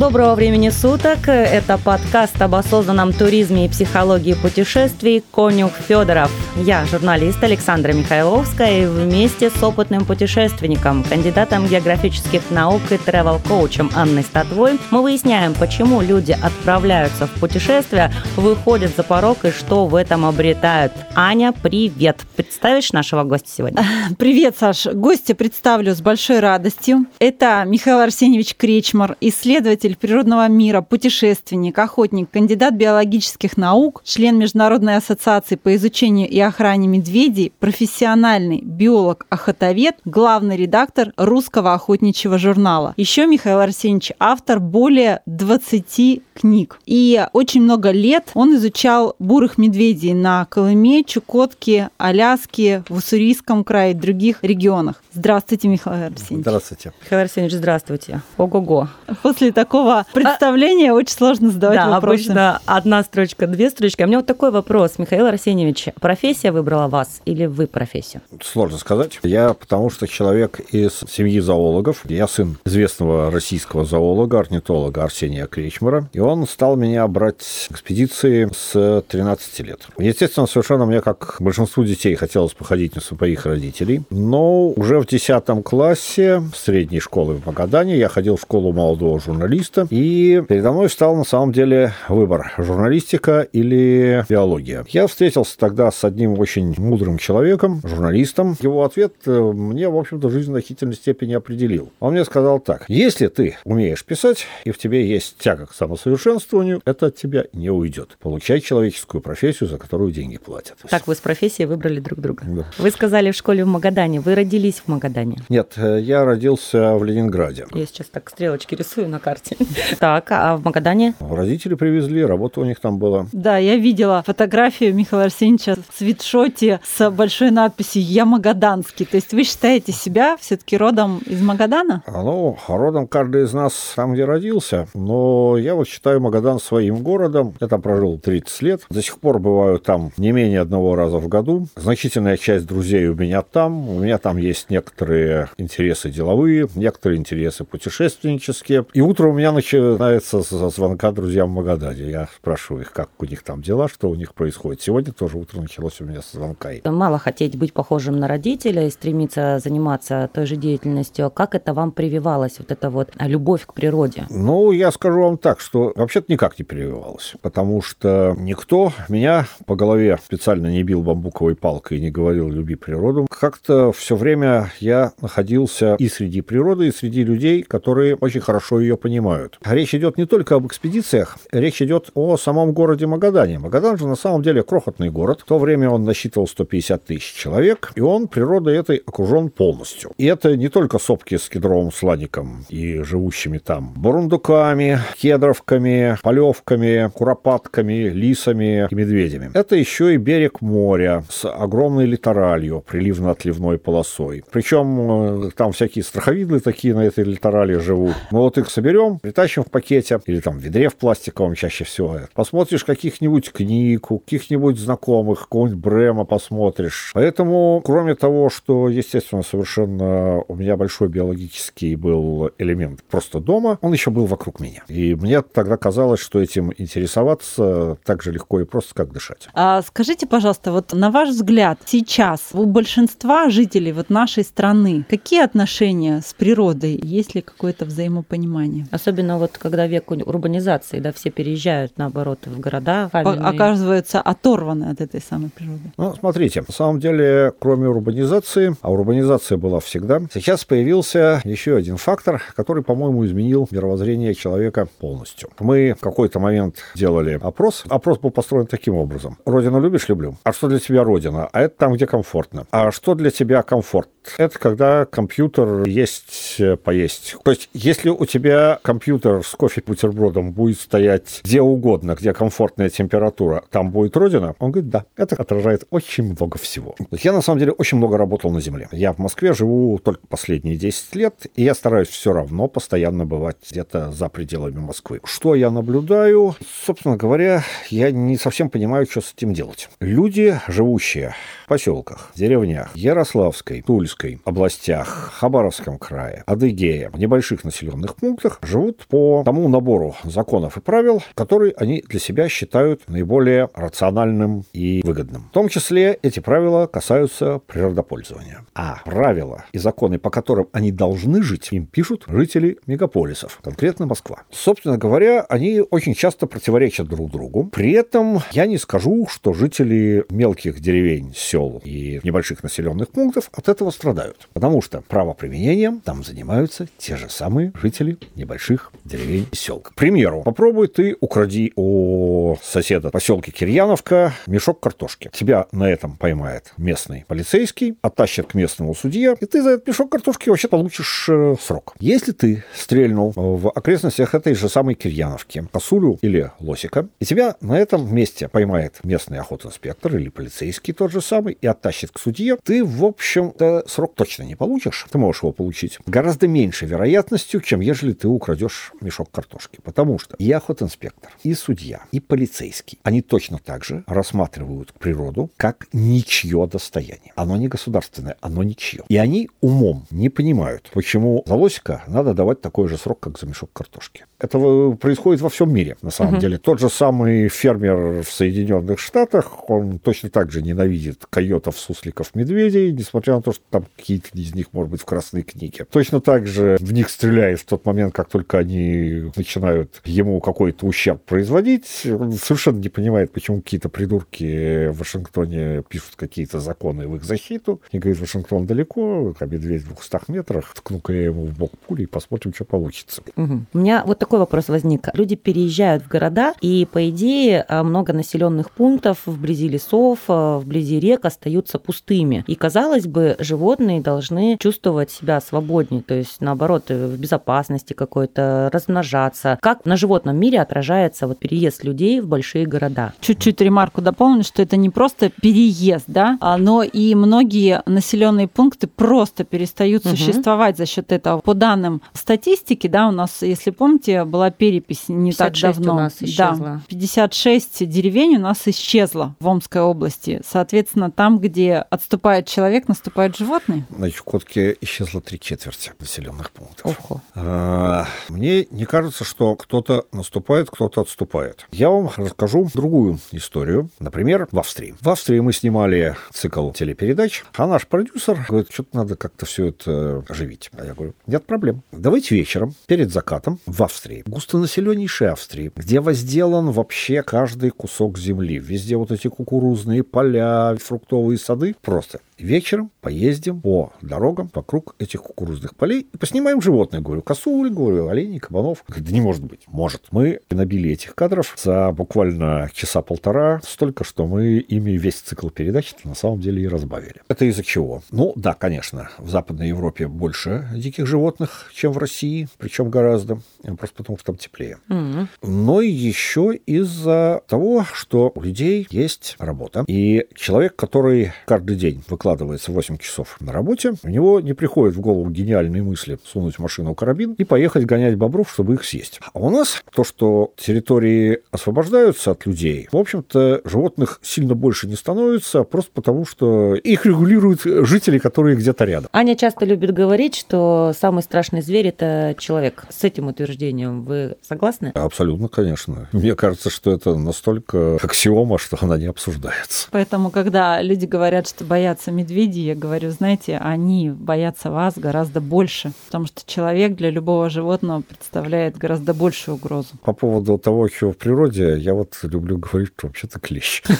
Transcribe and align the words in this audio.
Доброго 0.00 0.34
времени 0.34 0.70
суток. 0.70 1.28
Это 1.28 1.76
подкаст 1.76 2.40
об 2.40 2.54
осознанном 2.54 3.12
туризме 3.12 3.66
и 3.66 3.68
психологии 3.68 4.32
путешествий 4.32 5.22
«Конюх 5.30 5.72
Федоров». 5.72 6.32
Я 6.56 6.86
журналист 6.86 7.44
Александра 7.44 7.92
Михайловская 7.92 8.84
и 8.84 8.86
вместе 8.86 9.50
с 9.50 9.62
опытным 9.62 10.06
путешественником, 10.06 11.04
кандидатом 11.04 11.66
географических 11.66 12.40
наук 12.50 12.80
и 12.88 12.96
тревел-коучем 12.96 13.90
Анной 13.94 14.22
Статвой 14.22 14.78
мы 14.90 15.02
выясняем, 15.02 15.52
почему 15.52 16.00
люди 16.00 16.32
отправляются 16.32 17.26
в 17.26 17.32
путешествия, 17.38 18.10
выходят 18.36 18.96
за 18.96 19.02
порог 19.02 19.44
и 19.44 19.50
что 19.50 19.86
в 19.86 19.94
этом 19.94 20.24
обретают. 20.24 20.92
Аня, 21.14 21.52
привет. 21.52 22.22
Представишь 22.36 22.94
нашего 22.94 23.24
гостя 23.24 23.50
сегодня? 23.54 23.84
Привет, 24.18 24.56
Саш. 24.58 24.86
Гостя 24.86 25.34
представлю 25.34 25.94
с 25.94 26.00
большой 26.00 26.40
радостью. 26.40 27.04
Это 27.18 27.64
Михаил 27.66 27.98
Арсеньевич 27.98 28.54
Кречмар, 28.56 29.16
исследователь 29.20 29.89
исследователь 29.90 29.96
природного 29.96 30.48
мира, 30.48 30.80
путешественник, 30.80 31.78
охотник, 31.78 32.30
кандидат 32.30 32.74
биологических 32.74 33.56
наук, 33.56 34.02
член 34.04 34.38
Международной 34.38 34.96
ассоциации 34.96 35.56
по 35.56 35.74
изучению 35.76 36.28
и 36.28 36.38
охране 36.40 36.88
медведей, 36.88 37.52
профессиональный 37.58 38.60
биолог-охотовед, 38.62 39.96
главный 40.04 40.56
редактор 40.56 41.12
русского 41.16 41.74
охотничьего 41.74 42.38
журнала. 42.38 42.94
Еще 42.96 43.26
Михаил 43.26 43.60
Арсеньевич 43.60 44.12
автор 44.18 44.60
более 44.60 45.22
20 45.26 46.22
книг. 46.34 46.80
И 46.86 47.24
очень 47.32 47.62
много 47.62 47.90
лет 47.90 48.30
он 48.34 48.56
изучал 48.56 49.14
бурых 49.18 49.58
медведей 49.58 50.14
на 50.14 50.46
Колыме, 50.46 51.04
Чукотке, 51.04 51.90
Аляске, 51.98 52.82
в 52.88 52.96
Уссурийском 52.96 53.64
крае 53.64 53.92
и 53.92 53.94
других 53.94 54.38
регионах. 54.42 55.02
Здравствуйте, 55.12 55.68
Михаил 55.68 56.06
Арсеньевич. 56.12 56.46
Здравствуйте. 56.46 56.92
Михаил 57.02 57.22
Арсеньевич, 57.22 57.56
здравствуйте. 57.56 58.22
Ого-го. 58.36 58.88
После 59.22 59.52
такого 59.52 59.79
представления 60.12 60.90
а... 60.90 60.94
очень 60.94 61.14
сложно 61.14 61.50
задавать 61.50 61.78
да, 61.78 61.88
вопросы. 61.88 62.24
обычно 62.24 62.60
одна 62.66 63.02
строчка, 63.02 63.46
две 63.46 63.70
строчки. 63.70 64.02
А 64.02 64.04
у 64.04 64.08
меня 64.08 64.18
вот 64.18 64.26
такой 64.26 64.50
вопрос. 64.50 64.98
Михаил 64.98 65.26
Арсеньевич, 65.26 65.88
профессия 66.00 66.52
выбрала 66.52 66.88
вас 66.88 67.20
или 67.24 67.46
вы 67.46 67.66
профессию? 67.66 68.22
Сложно 68.42 68.78
сказать. 68.78 69.18
Я 69.22 69.54
потому 69.54 69.90
что 69.90 70.06
человек 70.06 70.60
из 70.72 71.04
семьи 71.08 71.38
зоологов. 71.40 72.02
Я 72.08 72.26
сын 72.26 72.58
известного 72.64 73.30
российского 73.30 73.84
зоолога, 73.84 74.40
орнитолога 74.40 75.04
Арсения 75.04 75.46
Кречмара. 75.46 76.08
И 76.12 76.18
он 76.18 76.46
стал 76.46 76.76
меня 76.76 77.06
брать 77.06 77.42
в 77.42 77.72
экспедиции 77.72 78.50
с 78.54 79.02
13 79.08 79.60
лет. 79.60 79.86
Естественно, 79.98 80.46
совершенно 80.46 80.86
мне, 80.86 81.00
как 81.00 81.36
большинству 81.40 81.84
детей, 81.84 82.14
хотелось 82.14 82.52
походить 82.52 82.94
на 82.94 83.00
своих 83.00 83.46
родителей. 83.46 84.02
Но 84.10 84.68
уже 84.70 84.98
в 84.98 85.06
10 85.06 85.62
классе 85.64 86.42
средней 86.54 87.00
школы 87.00 87.34
в 87.34 87.46
Магадане 87.46 87.96
я 87.96 88.08
ходил 88.08 88.36
в 88.36 88.40
школу 88.40 88.72
молодого 88.72 89.20
журналиста, 89.20 89.69
и 89.90 90.42
передо 90.48 90.72
мной 90.72 90.88
встал 90.88 91.16
на 91.16 91.24
самом 91.24 91.52
деле 91.52 91.92
выбор– 92.08 92.52
журналистика 92.58 93.40
или 93.52 94.24
биология. 94.28 94.84
Я 94.88 95.06
встретился 95.06 95.58
тогда 95.58 95.90
с 95.90 96.04
одним 96.04 96.38
очень 96.38 96.74
мудрым 96.78 97.18
человеком, 97.18 97.80
журналистом. 97.84 98.56
Его 98.60 98.84
ответ 98.84 99.14
э, 99.26 99.30
мне, 99.30 99.88
в 99.88 99.96
общем-то, 99.96 100.28
в 100.28 100.30
жизненной 100.30 100.60
значительной 100.60 100.94
степени 100.94 101.34
определил. 101.34 101.90
Он 102.00 102.12
мне 102.12 102.24
сказал 102.24 102.60
так. 102.60 102.84
Если 102.88 103.26
ты 103.28 103.56
умеешь 103.64 104.04
писать, 104.04 104.46
и 104.64 104.70
в 104.70 104.78
тебе 104.78 105.06
есть 105.06 105.36
тяга 105.38 105.66
к 105.66 105.74
самосовершенствованию, 105.74 106.80
это 106.84 107.06
от 107.06 107.16
тебя 107.16 107.44
не 107.52 107.70
уйдет. 107.70 108.16
Получай 108.20 108.60
человеческую 108.60 109.20
профессию, 109.20 109.68
за 109.68 109.78
которую 109.78 110.12
деньги 110.12 110.38
платят. 110.38 110.76
Так 110.88 111.06
вы 111.06 111.14
с 111.14 111.18
профессией 111.18 111.66
выбрали 111.66 112.00
друг 112.00 112.20
друга. 112.20 112.44
Да. 112.46 112.66
Вы 112.78 112.90
сказали 112.90 113.30
в 113.30 113.34
школе 113.34 113.64
в 113.64 113.68
Магадане. 113.68 114.20
Вы 114.20 114.34
родились 114.34 114.82
в 114.84 114.88
Магадане? 114.88 115.38
Нет, 115.48 115.72
э, 115.76 116.00
я 116.00 116.24
родился 116.24 116.94
в 116.94 117.04
Ленинграде. 117.04 117.66
Я 117.72 117.86
сейчас 117.86 118.06
так 118.08 118.28
стрелочки 118.30 118.74
рисую 118.74 119.08
на 119.08 119.18
карте. 119.18 119.56
Так, 119.98 120.26
а 120.30 120.56
в 120.56 120.64
Магадане? 120.64 121.14
Родители 121.20 121.74
привезли, 121.74 122.24
работа 122.24 122.60
у 122.60 122.64
них 122.64 122.80
там 122.80 122.98
была. 122.98 123.26
Да, 123.32 123.58
я 123.58 123.76
видела 123.76 124.22
фотографию 124.26 124.94
Михаила 124.94 125.24
Арсеньевича 125.24 125.76
в 125.88 125.98
свитшоте 125.98 126.80
с 126.84 127.10
большой 127.10 127.50
надписью 127.50 128.02
«Я 128.02 128.24
магаданский». 128.24 129.04
То 129.04 129.16
есть 129.16 129.32
вы 129.32 129.44
считаете 129.44 129.92
себя 129.92 130.36
все-таки 130.38 130.76
родом 130.76 131.20
из 131.26 131.42
Магадана? 131.42 132.02
А, 132.06 132.22
ну, 132.22 132.56
родом 132.68 133.06
каждый 133.06 133.44
из 133.44 133.52
нас 133.52 133.92
там, 133.96 134.14
где 134.14 134.24
родился. 134.24 134.86
Но 134.94 135.56
я 135.58 135.74
вот 135.74 135.88
считаю 135.88 136.20
Магадан 136.20 136.60
своим 136.60 137.02
городом. 137.02 137.54
Я 137.60 137.68
там 137.68 137.82
прожил 137.82 138.18
30 138.18 138.62
лет. 138.62 138.82
До 138.90 139.02
сих 139.02 139.18
пор 139.18 139.38
бываю 139.38 139.78
там 139.78 140.12
не 140.16 140.32
менее 140.32 140.60
одного 140.60 140.94
раза 140.94 141.18
в 141.18 141.28
году. 141.28 141.66
Значительная 141.76 142.36
часть 142.36 142.66
друзей 142.66 143.08
у 143.08 143.14
меня 143.14 143.42
там. 143.42 143.88
У 143.88 144.00
меня 144.00 144.18
там 144.18 144.36
есть 144.36 144.70
некоторые 144.70 145.48
интересы 145.58 146.10
деловые, 146.10 146.68
некоторые 146.74 147.18
интересы 147.18 147.64
путешественнические. 147.64 148.86
И 148.92 149.00
утро 149.00 149.28
у 149.28 149.32
меня 149.40 149.52
начинается 149.52 150.42
со 150.42 150.68
звонка 150.68 151.12
друзьям 151.12 151.48
в 151.48 151.54
Магадане. 151.54 152.10
Я 152.10 152.28
спрашиваю 152.36 152.82
их, 152.82 152.92
как 152.92 153.08
у 153.18 153.24
них 153.24 153.42
там 153.42 153.62
дела, 153.62 153.88
что 153.88 154.10
у 154.10 154.14
них 154.14 154.34
происходит. 154.34 154.82
Сегодня 154.82 155.14
тоже 155.14 155.38
утро 155.38 155.62
началось 155.62 155.98
у 156.02 156.04
меня 156.04 156.20
со 156.20 156.36
звонка. 156.36 156.68
Мало 156.84 157.18
хотеть 157.18 157.56
быть 157.56 157.72
похожим 157.72 158.20
на 158.20 158.28
родителя 158.28 158.86
и 158.86 158.90
стремиться 158.90 159.58
заниматься 159.64 160.28
той 160.34 160.44
же 160.44 160.56
деятельностью. 160.56 161.30
Как 161.30 161.54
это 161.54 161.72
вам 161.72 161.90
прививалось, 161.90 162.58
вот 162.58 162.70
эта 162.70 162.90
вот 162.90 163.12
любовь 163.18 163.64
к 163.64 163.72
природе? 163.72 164.26
Ну, 164.28 164.72
я 164.72 164.92
скажу 164.92 165.22
вам 165.22 165.38
так, 165.38 165.60
что 165.60 165.94
вообще-то 165.96 166.30
никак 166.30 166.58
не 166.58 166.64
прививалось. 166.66 167.32
Потому 167.40 167.80
что 167.80 168.36
никто 168.38 168.92
меня 169.08 169.46
по 169.64 169.74
голове 169.74 170.18
специально 170.22 170.66
не 170.66 170.82
бил 170.82 171.00
бамбуковой 171.00 171.56
палкой 171.56 171.96
и 171.96 172.02
не 172.02 172.10
говорил 172.10 172.50
«люби 172.50 172.74
природу». 172.74 173.26
Как-то 173.30 173.90
все 173.92 174.16
время 174.16 174.70
я 174.80 175.12
находился 175.22 175.94
и 175.94 176.08
среди 176.08 176.42
природы, 176.42 176.88
и 176.88 176.92
среди 176.92 177.24
людей, 177.24 177.62
которые 177.62 178.16
очень 178.16 178.42
хорошо 178.42 178.80
ее 178.80 178.98
понимают. 179.30 179.58
Речь 179.64 179.94
идет 179.94 180.18
не 180.18 180.26
только 180.26 180.56
об 180.56 180.66
экспедициях, 180.66 181.38
речь 181.52 181.82
идет 181.82 182.10
о 182.14 182.36
самом 182.36 182.72
городе 182.72 183.06
Магадане. 183.06 183.58
Магадан 183.58 183.98
же 183.98 184.06
на 184.06 184.16
самом 184.16 184.42
деле 184.42 184.62
крохотный 184.62 185.10
город. 185.10 185.40
В 185.42 185.44
то 185.44 185.58
время 185.58 185.90
он 185.90 186.04
насчитывал 186.04 186.46
150 186.46 187.04
тысяч 187.04 187.34
человек, 187.34 187.92
и 187.94 188.00
он 188.00 188.28
природой 188.28 188.76
этой 188.76 188.96
окружен 188.96 189.50
полностью. 189.50 190.12
И 190.18 190.26
это 190.26 190.56
не 190.56 190.68
только 190.68 190.98
сопки 190.98 191.36
с 191.36 191.48
кедровым 191.48 191.92
сладиком 191.92 192.64
и 192.68 193.02
живущими 193.02 193.58
там 193.58 193.92
бурундуками, 193.96 194.98
кедровками, 195.16 196.16
полевками, 196.22 197.10
куропатками, 197.14 198.08
лисами 198.08 198.88
и 198.90 198.94
медведями. 198.94 199.50
Это 199.54 199.76
еще 199.76 200.14
и 200.14 200.16
берег 200.16 200.60
моря 200.60 201.24
с 201.28 201.48
огромной 201.48 202.06
литералью, 202.06 202.82
приливно-отливной 202.86 203.78
полосой. 203.78 204.42
Причем 204.50 205.46
э, 205.46 205.50
там 205.56 205.72
всякие 205.72 206.04
страховидлы 206.04 206.60
такие 206.60 206.94
на 206.94 207.04
этой 207.04 207.24
литерале 207.24 207.78
живут. 207.78 208.16
Мы 208.30 208.40
вот 208.40 208.58
их 208.58 208.70
соберем, 208.70 209.19
притащим 209.20 209.62
в 209.62 209.70
пакете 209.70 210.20
или 210.26 210.40
там 210.40 210.58
в 210.58 210.62
ведре 210.62 210.88
в 210.88 210.96
пластиковом 210.96 211.54
чаще 211.54 211.84
всего. 211.84 212.20
Посмотришь 212.34 212.84
каких-нибудь 212.84 213.52
книг, 213.52 214.08
каких-нибудь 214.08 214.78
знакомых, 214.78 215.40
какого-нибудь 215.40 215.80
Брема 215.80 216.24
посмотришь. 216.24 217.10
Поэтому, 217.14 217.82
кроме 217.84 218.14
того, 218.14 218.50
что, 218.50 218.88
естественно, 218.88 219.42
совершенно 219.42 220.42
у 220.48 220.54
меня 220.54 220.76
большой 220.76 221.08
биологический 221.08 221.96
был 221.96 222.50
элемент 222.58 223.02
просто 223.04 223.40
дома, 223.40 223.78
он 223.80 223.92
еще 223.92 224.10
был 224.10 224.26
вокруг 224.26 224.60
меня. 224.60 224.82
И 224.88 225.14
мне 225.14 225.42
тогда 225.42 225.76
казалось, 225.76 226.20
что 226.20 226.40
этим 226.40 226.72
интересоваться 226.76 227.98
так 228.04 228.22
же 228.22 228.32
легко 228.32 228.60
и 228.60 228.64
просто, 228.64 228.94
как 228.94 229.12
дышать. 229.12 229.48
А 229.54 229.82
скажите, 229.82 230.26
пожалуйста, 230.26 230.72
вот 230.72 230.92
на 230.92 231.10
ваш 231.10 231.30
взгляд, 231.30 231.78
сейчас 231.84 232.50
у 232.52 232.64
большинства 232.66 233.50
жителей 233.50 233.92
вот 233.92 234.10
нашей 234.10 234.44
страны. 234.44 235.04
Какие 235.08 235.42
отношения 235.42 236.20
с 236.20 236.32
природой? 236.34 236.98
Есть 237.02 237.34
ли 237.34 237.42
какое-то 237.42 237.84
взаимопонимание? 237.84 238.86
Особенно 238.90 239.09
вот 239.38 239.58
когда 239.58 239.86
век 239.86 240.10
урбанизации, 240.10 241.00
да, 241.00 241.12
все 241.12 241.30
переезжают, 241.30 241.92
наоборот, 241.96 242.40
в 242.46 242.60
города. 242.60 243.08
Каменные. 243.12 243.48
Оказываются 243.48 244.20
оторваны 244.20 244.84
от 244.84 245.00
этой 245.00 245.20
самой 245.20 245.50
природы. 245.50 245.92
Ну, 245.96 246.14
смотрите, 246.14 246.62
на 246.66 246.72
самом 246.72 247.00
деле, 247.00 247.52
кроме 247.58 247.88
урбанизации, 247.88 248.74
а 248.82 248.90
урбанизация 248.90 249.58
была 249.58 249.80
всегда, 249.80 250.20
сейчас 250.32 250.64
появился 250.64 251.40
еще 251.44 251.76
один 251.76 251.96
фактор, 251.96 252.42
который, 252.54 252.82
по-моему, 252.82 253.24
изменил 253.26 253.68
мировоззрение 253.70 254.34
человека 254.34 254.88
полностью. 254.98 255.50
Мы 255.58 255.94
в 255.98 256.00
какой-то 256.00 256.38
момент 256.40 256.76
делали 256.94 257.38
опрос. 257.40 257.84
Опрос 257.88 258.18
был 258.18 258.30
построен 258.30 258.66
таким 258.66 258.94
образом. 258.94 259.36
Родину 259.44 259.80
любишь? 259.80 260.08
Люблю. 260.08 260.36
А 260.44 260.52
что 260.52 260.68
для 260.68 260.78
тебя 260.78 261.04
Родина? 261.04 261.48
А 261.52 261.60
это 261.60 261.76
там, 261.76 261.92
где 261.94 262.06
комфортно. 262.06 262.66
А 262.70 262.90
что 262.90 263.14
для 263.14 263.30
тебя 263.30 263.62
комфорт? 263.62 264.08
Это 264.38 264.58
когда 264.58 265.06
компьютер 265.06 265.86
есть 265.86 266.60
поесть. 266.84 267.36
То 267.42 267.50
есть, 267.50 267.68
если 267.72 268.10
у 268.10 268.24
тебя 268.26 268.78
компьютер 268.82 269.42
с 269.44 269.50
кофе-бутербродом 269.50 270.52
будет 270.52 270.78
стоять 270.78 271.40
где 271.42 271.62
угодно, 271.62 272.14
где 272.14 272.32
комфортная 272.32 272.90
температура, 272.90 273.64
там 273.70 273.90
будет 273.90 274.16
родина, 274.16 274.54
он 274.58 274.72
говорит, 274.72 274.90
да, 274.90 275.04
это 275.16 275.36
отражает 275.36 275.84
очень 275.90 276.32
много 276.32 276.58
всего. 276.58 276.94
Я, 277.10 277.32
на 277.32 277.42
самом 277.42 277.58
деле, 277.58 277.72
очень 277.72 277.98
много 277.98 278.18
работал 278.18 278.50
на 278.50 278.60
Земле. 278.60 278.88
Я 278.92 279.12
в 279.12 279.18
Москве 279.18 279.52
живу 279.52 279.98
только 279.98 280.26
последние 280.26 280.76
10 280.76 281.14
лет, 281.14 281.46
и 281.56 281.62
я 281.62 281.74
стараюсь 281.74 282.08
все 282.08 282.32
равно 282.32 282.68
постоянно 282.68 283.24
бывать 283.24 283.56
где-то 283.70 284.12
за 284.12 284.28
пределами 284.28 284.78
Москвы. 284.78 285.20
Что 285.24 285.54
я 285.54 285.70
наблюдаю? 285.70 286.54
Собственно 286.86 287.16
говоря, 287.16 287.64
я 287.88 288.10
не 288.10 288.36
совсем 288.36 288.70
понимаю, 288.70 289.06
что 289.10 289.20
с 289.20 289.32
этим 289.36 289.54
делать. 289.54 289.88
Люди, 290.00 290.60
живущие 290.68 291.34
в 291.64 291.68
поселках, 291.68 292.32
деревнях, 292.34 292.90
Ярославской, 292.94 293.82
Тульской 293.82 294.09
областях, 294.44 295.32
Хабаровском 295.34 295.98
крае, 295.98 296.42
Адыгея, 296.46 297.10
в 297.10 297.18
небольших 297.18 297.64
населенных 297.64 298.16
пунктах 298.16 298.58
живут 298.62 299.06
по 299.08 299.42
тому 299.44 299.68
набору 299.68 300.16
законов 300.24 300.76
и 300.76 300.80
правил, 300.80 301.22
которые 301.34 301.72
они 301.76 302.02
для 302.08 302.20
себя 302.20 302.48
считают 302.48 303.08
наиболее 303.08 303.68
рациональным 303.74 304.64
и 304.72 305.02
выгодным. 305.04 305.48
В 305.50 305.52
том 305.52 305.68
числе 305.68 306.18
эти 306.22 306.40
правила 306.40 306.86
касаются 306.86 307.60
природопользования. 307.66 308.64
А 308.74 309.00
правила 309.04 309.64
и 309.72 309.78
законы, 309.78 310.18
по 310.18 310.30
которым 310.30 310.68
они 310.72 310.92
должны 310.92 311.42
жить, 311.42 311.68
им 311.70 311.86
пишут 311.86 312.24
жители 312.28 312.78
мегаполисов, 312.86 313.60
конкретно 313.62 314.06
Москва. 314.06 314.42
Собственно 314.50 314.98
говоря, 314.98 315.42
они 315.48 315.80
очень 315.80 316.14
часто 316.14 316.46
противоречат 316.46 317.08
друг 317.08 317.30
другу. 317.30 317.64
При 317.64 317.92
этом 317.92 318.40
я 318.52 318.66
не 318.66 318.78
скажу, 318.78 319.26
что 319.28 319.52
жители 319.52 320.24
мелких 320.30 320.80
деревень, 320.80 321.34
сел 321.34 321.80
и 321.84 322.20
небольших 322.22 322.62
населенных 322.62 323.08
пунктов 323.08 323.50
от 323.52 323.68
этого 323.68 323.90
страдают. 324.00 324.48
Потому 324.54 324.80
что 324.80 325.02
правоприменением 325.02 326.00
там 326.00 326.24
занимаются 326.24 326.88
те 326.96 327.16
же 327.16 327.28
самые 327.28 327.70
жители 327.82 328.16
небольших 328.34 328.92
деревень 329.04 329.46
и 329.52 329.56
сел. 329.56 329.80
К 329.80 329.94
примеру, 329.94 330.42
попробуй 330.42 330.88
ты 330.88 331.16
укради 331.20 331.74
у 331.76 332.56
соседа 332.62 333.10
поселке 333.10 333.52
Кирьяновка 333.52 334.32
мешок 334.46 334.80
картошки. 334.80 335.30
Тебя 335.34 335.66
на 335.72 335.84
этом 335.90 336.16
поймает 336.16 336.72
местный 336.78 337.26
полицейский, 337.28 337.98
оттащит 338.00 338.46
к 338.46 338.54
местному 338.54 338.94
судье, 338.94 339.36
и 339.38 339.44
ты 339.44 339.62
за 339.62 339.72
этот 339.72 339.88
мешок 339.88 340.10
картошки 340.10 340.48
вообще 340.48 340.68
получишь 340.68 341.26
э, 341.28 341.56
срок. 341.60 341.94
Если 342.00 342.32
ты 342.32 342.64
стрельнул 342.74 343.32
в 343.36 343.70
окрестностях 343.70 344.34
этой 344.34 344.54
же 344.54 344.70
самой 344.70 344.94
Кирьяновки 344.94 345.68
косулю 345.70 346.18
или 346.22 346.50
лосика, 346.58 347.06
и 347.18 347.26
тебя 347.26 347.56
на 347.60 347.78
этом 347.78 348.14
месте 348.14 348.48
поймает 348.48 349.00
местный 349.04 349.40
охотинспектор 349.40 350.16
или 350.16 350.30
полицейский 350.30 350.94
тот 350.94 351.12
же 351.12 351.20
самый 351.20 351.58
и 351.60 351.66
оттащит 351.66 352.12
к 352.12 352.18
судье, 352.18 352.56
ты, 352.64 352.82
в 352.82 353.04
общем-то, 353.04 353.84
срок 353.90 354.14
точно 354.14 354.44
не 354.44 354.56
получишь. 354.56 355.06
Ты 355.10 355.18
можешь 355.18 355.42
его 355.42 355.52
получить 355.52 355.98
гораздо 356.06 356.48
меньшей 356.48 356.88
вероятностью, 356.88 357.60
чем 357.60 357.80
ежели 357.80 358.12
ты 358.12 358.28
украдешь 358.28 358.92
мешок 359.00 359.30
картошки. 359.30 359.80
Потому 359.82 360.18
что 360.18 360.36
и 360.36 360.50
охотинспектор, 360.52 361.30
и 361.42 361.54
судья, 361.54 362.02
и 362.12 362.20
полицейский, 362.20 362.98
они 363.02 363.22
точно 363.22 363.58
так 363.58 363.84
же 363.84 364.04
рассматривают 364.06 364.92
природу 364.94 365.50
как 365.56 365.88
ничье 365.92 366.66
достояние. 366.70 367.32
Оно 367.36 367.56
не 367.56 367.68
государственное, 367.68 368.36
оно 368.40 368.62
ничье. 368.62 369.04
И 369.08 369.16
они 369.16 369.50
умом 369.60 370.06
не 370.10 370.28
понимают, 370.28 370.90
почему 370.92 371.42
за 371.46 371.54
лосика 371.54 372.02
надо 372.06 372.34
давать 372.34 372.60
такой 372.60 372.88
же 372.88 372.96
срок, 372.96 373.20
как 373.20 373.38
за 373.38 373.46
мешок 373.46 373.72
картошки. 373.72 374.26
Это 374.38 374.58
происходит 374.98 375.40
во 375.42 375.48
всем 375.48 375.72
мире, 375.72 375.96
на 376.02 376.10
самом 376.10 376.34
угу. 376.34 376.40
деле. 376.40 376.58
Тот 376.58 376.80
же 376.80 376.88
самый 376.88 377.48
фермер 377.48 378.22
в 378.22 378.30
Соединенных 378.30 378.98
Штатах, 378.98 379.68
он 379.68 379.98
точно 379.98 380.30
так 380.30 380.50
же 380.50 380.62
ненавидит 380.62 381.26
койотов, 381.28 381.78
сусликов, 381.78 382.34
медведей, 382.34 382.92
несмотря 382.92 383.34
на 383.34 383.42
то, 383.42 383.52
что 383.52 383.62
там 383.70 383.79
какие-то 383.96 384.28
из 384.34 384.54
них, 384.54 384.66
может 384.72 384.90
быть, 384.90 385.00
в 385.00 385.04
Красной 385.04 385.42
книге. 385.42 385.86
Точно 385.90 386.20
так 386.20 386.46
же 386.46 386.76
в 386.80 386.92
них 386.92 387.10
стреляет 387.10 387.60
в 387.60 387.64
тот 387.64 387.84
момент, 387.84 388.14
как 388.14 388.28
только 388.28 388.58
они 388.58 389.30
начинают 389.36 390.00
ему 390.04 390.40
какой-то 390.40 390.86
ущерб 390.86 391.22
производить. 391.24 392.02
Он 392.04 392.32
совершенно 392.32 392.78
не 392.78 392.88
понимает, 392.88 393.32
почему 393.32 393.60
какие-то 393.60 393.88
придурки 393.88 394.88
в 394.88 394.98
Вашингтоне 394.98 395.82
пишут 395.88 396.16
какие-то 396.16 396.60
законы 396.60 397.08
в 397.08 397.16
их 397.16 397.24
защиту. 397.24 397.80
И 397.92 397.98
говорит, 397.98 398.20
Вашингтон 398.20 398.66
далеко, 398.66 399.34
а 399.38 399.46
медведь 399.46 399.82
в 399.82 399.94
200 399.94 400.30
метрах, 400.30 400.74
ткну-ка 400.74 401.12
я 401.12 401.24
ему 401.24 401.46
в 401.46 401.56
бок 401.56 401.72
пули 401.86 402.02
и 402.02 402.06
посмотрим, 402.06 402.54
что 402.54 402.64
получится. 402.64 403.22
Угу. 403.36 403.66
У 403.72 403.78
меня 403.78 404.04
вот 404.06 404.18
такой 404.18 404.38
вопрос 404.38 404.68
возник. 404.68 405.08
Люди 405.14 405.36
переезжают 405.36 406.04
в 406.04 406.08
города, 406.08 406.54
и, 406.60 406.86
по 406.90 407.08
идее, 407.08 407.64
а, 407.68 407.82
много 407.82 408.12
населенных 408.12 408.70
пунктов 408.70 409.22
вблизи 409.26 409.68
лесов, 409.68 410.20
а, 410.28 410.58
вблизи 410.58 411.00
рек 411.00 411.24
остаются 411.24 411.78
пустыми. 411.78 412.44
И, 412.46 412.54
казалось 412.54 413.06
бы, 413.06 413.36
животные 413.70 414.00
должны 414.00 414.56
чувствовать 414.58 415.12
себя 415.12 415.40
свободнее, 415.40 416.02
то 416.02 416.14
есть, 416.14 416.40
наоборот, 416.40 416.88
в 416.88 417.16
безопасности 417.16 417.92
какой-то, 417.92 418.68
размножаться. 418.72 419.58
Как 419.62 419.84
на 419.84 419.96
животном 419.96 420.36
мире 420.36 420.60
отражается 420.60 421.28
вот 421.28 421.38
переезд 421.38 421.84
людей 421.84 422.20
в 422.20 422.26
большие 422.26 422.66
города? 422.66 423.12
Чуть-чуть 423.20 423.60
ремарку 423.60 424.00
дополню, 424.02 424.42
что 424.42 424.62
это 424.62 424.76
не 424.76 424.90
просто 424.90 425.30
переезд, 425.30 426.06
да, 426.08 426.36
а, 426.40 426.56
но 426.58 426.82
и 426.82 427.14
многие 427.14 427.82
населенные 427.86 428.48
пункты 428.48 428.88
просто 428.88 429.44
перестают 429.44 430.04
угу. 430.04 430.16
существовать 430.16 430.76
за 430.76 430.86
счет 430.86 431.12
этого. 431.12 431.40
По 431.40 431.54
данным 431.54 432.02
статистики, 432.12 432.88
да, 432.88 433.06
у 433.08 433.12
нас, 433.12 433.42
если 433.42 433.70
помните, 433.70 434.24
была 434.24 434.50
перепись 434.50 435.04
не 435.08 435.32
так 435.32 435.54
давно. 435.54 435.92
у 435.92 435.96
нас 435.96 436.16
исчезла. 436.20 436.66
Да, 436.66 436.80
56 436.88 437.88
деревень 437.88 438.36
у 438.36 438.40
нас 438.40 438.66
исчезло 438.66 439.36
в 439.38 439.46
Омской 439.46 439.82
области. 439.82 440.40
Соответственно, 440.44 441.12
там, 441.12 441.38
где 441.38 441.76
отступает 441.76 442.48
человек, 442.48 442.88
наступают 442.88 443.38
животные. 443.60 443.84
На 443.90 444.10
Чукотке 444.10 444.76
исчезло 444.80 445.20
три 445.20 445.38
четверти 445.38 445.92
населенных 445.98 446.50
пунктов. 446.50 446.96
Ого. 447.08 447.20
А, 447.34 448.06
мне 448.28 448.66
не 448.70 448.84
кажется, 448.84 449.24
что 449.24 449.56
кто-то 449.56 450.06
наступает, 450.12 450.70
кто-то 450.70 451.02
отступает. 451.02 451.66
Я 451.72 451.90
вам 451.90 452.10
расскажу 452.16 452.68
другую 452.74 453.18
историю. 453.32 453.90
Например, 453.98 454.48
в 454.50 454.58
Австрии. 454.58 454.94
В 455.00 455.08
Австрии 455.08 455.40
мы 455.40 455.52
снимали 455.52 456.16
цикл 456.32 456.70
телепередач, 456.70 457.44
а 457.54 457.66
наш 457.66 457.86
продюсер 457.86 458.44
говорит, 458.48 458.70
что-то 458.72 458.96
надо 458.96 459.16
как-то 459.16 459.46
все 459.46 459.66
это 459.66 460.24
оживить. 460.28 460.70
А 460.76 460.84
я 460.84 460.94
говорю, 460.94 461.14
нет 461.26 461.44
проблем. 461.46 461.82
Давайте 461.92 462.34
вечером, 462.34 462.74
перед 462.86 463.12
закатом, 463.12 463.58
в 463.66 463.82
Австрии, 463.82 464.22
густонаселеннейшей 464.26 465.30
Австрии, 465.30 465.72
где 465.74 466.00
возделан 466.00 466.70
вообще 466.70 467.22
каждый 467.22 467.70
кусок 467.70 468.18
земли. 468.18 468.58
Везде 468.58 468.96
вот 468.96 469.10
эти 469.10 469.28
кукурузные 469.28 470.02
поля, 470.02 470.76
фруктовые 470.76 471.38
сады. 471.38 471.74
Просто 471.82 472.20
вечером 472.40 472.90
поездим 473.00 473.60
по 473.60 473.92
дорогам 474.02 474.50
вокруг 474.54 474.94
этих 474.98 475.22
кукурузных 475.22 475.76
полей 475.76 476.06
и 476.12 476.16
поснимаем 476.16 476.60
животных. 476.60 477.02
Говорю, 477.02 477.22
косуль, 477.22 477.70
говорю, 477.70 478.08
оленей, 478.08 478.38
кабанов. 478.38 478.84
Говорит, 478.88 479.06
да 479.06 479.12
не 479.12 479.20
может 479.20 479.44
быть. 479.44 479.62
Может. 479.66 480.08
Мы 480.10 480.40
набили 480.50 480.90
этих 480.90 481.14
кадров 481.14 481.54
за 481.56 481.92
буквально 481.92 482.70
часа 482.74 483.02
полтора 483.02 483.60
столько, 483.64 484.04
что 484.04 484.26
мы 484.26 484.58
ими 484.58 484.92
весь 484.92 485.16
цикл 485.16 485.48
передач 485.48 485.94
на 486.04 486.14
самом 486.14 486.40
деле 486.40 486.62
и 486.62 486.68
разбавили. 486.68 487.22
Это 487.28 487.44
из-за 487.44 487.62
чего? 487.62 488.02
Ну, 488.10 488.32
да, 488.36 488.54
конечно, 488.54 489.10
в 489.18 489.28
Западной 489.28 489.68
Европе 489.68 490.08
больше 490.08 490.68
диких 490.74 491.06
животных, 491.06 491.70
чем 491.74 491.92
в 491.92 491.98
России, 491.98 492.48
причем 492.58 492.90
гораздо, 492.90 493.40
просто 493.78 493.96
потому 493.96 494.18
что 494.18 494.26
там 494.26 494.36
теплее. 494.36 494.78
Mm-hmm. 494.88 495.26
Но 495.42 495.80
еще 495.80 496.54
из-за 496.66 497.42
того, 497.46 497.84
что 497.92 498.32
у 498.34 498.42
людей 498.42 498.86
есть 498.90 499.36
работа, 499.38 499.84
и 499.86 500.26
человек, 500.34 500.76
который 500.76 501.32
каждый 501.46 501.76
день 501.76 502.02
выкладывает 502.08 502.29
выкладывается 502.30 502.72
8 502.72 502.98
часов 502.98 503.36
на 503.40 503.52
работе, 503.52 503.94
у 504.02 504.08
него 504.08 504.40
не 504.40 504.52
приходит 504.52 504.94
в 504.94 505.00
голову 505.00 505.28
гениальные 505.30 505.82
мысли 505.82 506.18
сунуть 506.24 506.56
в 506.56 506.58
машину 506.60 506.94
карабин 506.94 507.34
и 507.34 507.44
поехать 507.44 507.84
гонять 507.84 508.16
бобров, 508.16 508.50
чтобы 508.50 508.74
их 508.74 508.84
съесть. 508.84 509.20
А 509.32 509.38
у 509.38 509.50
нас 509.50 509.82
то, 509.92 510.04
что 510.04 510.52
территории 510.56 511.40
освобождаются 511.50 512.30
от 512.30 512.46
людей, 512.46 512.88
в 512.92 512.96
общем-то, 512.96 513.62
животных 513.64 514.20
сильно 514.22 514.54
больше 514.54 514.86
не 514.86 514.94
становится, 514.94 515.64
просто 515.64 515.90
потому 515.92 516.24
что 516.24 516.74
их 516.74 517.04
регулируют 517.04 517.62
жители, 517.64 518.18
которые 518.18 518.56
где-то 518.56 518.84
рядом. 518.84 519.08
Аня 519.12 519.34
часто 519.34 519.64
любит 519.64 519.92
говорить, 519.92 520.36
что 520.36 520.92
самый 520.98 521.22
страшный 521.22 521.62
зверь– 521.62 521.86
это 521.88 522.36
человек. 522.38 522.84
С 522.90 523.02
этим 523.02 523.26
утверждением 523.26 524.04
вы 524.04 524.36
согласны? 524.46 524.92
Абсолютно, 524.94 525.48
конечно. 525.48 526.08
Мне 526.12 526.36
кажется, 526.36 526.70
что 526.70 526.92
это 526.92 527.16
настолько 527.16 527.96
аксиома, 527.96 528.58
что 528.58 528.76
она 528.80 528.98
не 528.98 529.06
обсуждается. 529.06 529.88
Поэтому, 529.90 530.30
когда 530.30 530.80
люди 530.80 531.06
говорят, 531.06 531.48
что 531.48 531.64
боятся 531.64 532.12
медведей, 532.20 532.64
я 532.64 532.74
говорю, 532.74 533.10
знаете, 533.10 533.56
они 533.56 534.10
боятся 534.10 534.70
вас 534.70 534.94
гораздо 534.96 535.40
больше, 535.40 535.92
потому 536.06 536.26
что 536.26 536.42
человек 536.46 536.94
для 536.94 537.10
любого 537.10 537.50
животного 537.50 538.02
представляет 538.02 538.76
гораздо 538.76 539.14
большую 539.14 539.56
угрозу. 539.56 539.88
По 540.02 540.12
поводу 540.12 540.58
того, 540.58 540.88
что 540.88 541.12
в 541.12 541.16
природе, 541.16 541.76
я 541.78 541.94
вот 541.94 542.18
люблю 542.22 542.58
говорить, 542.58 542.90
что 542.96 543.06
вообще-то 543.08 543.40
клещ. 543.40 543.82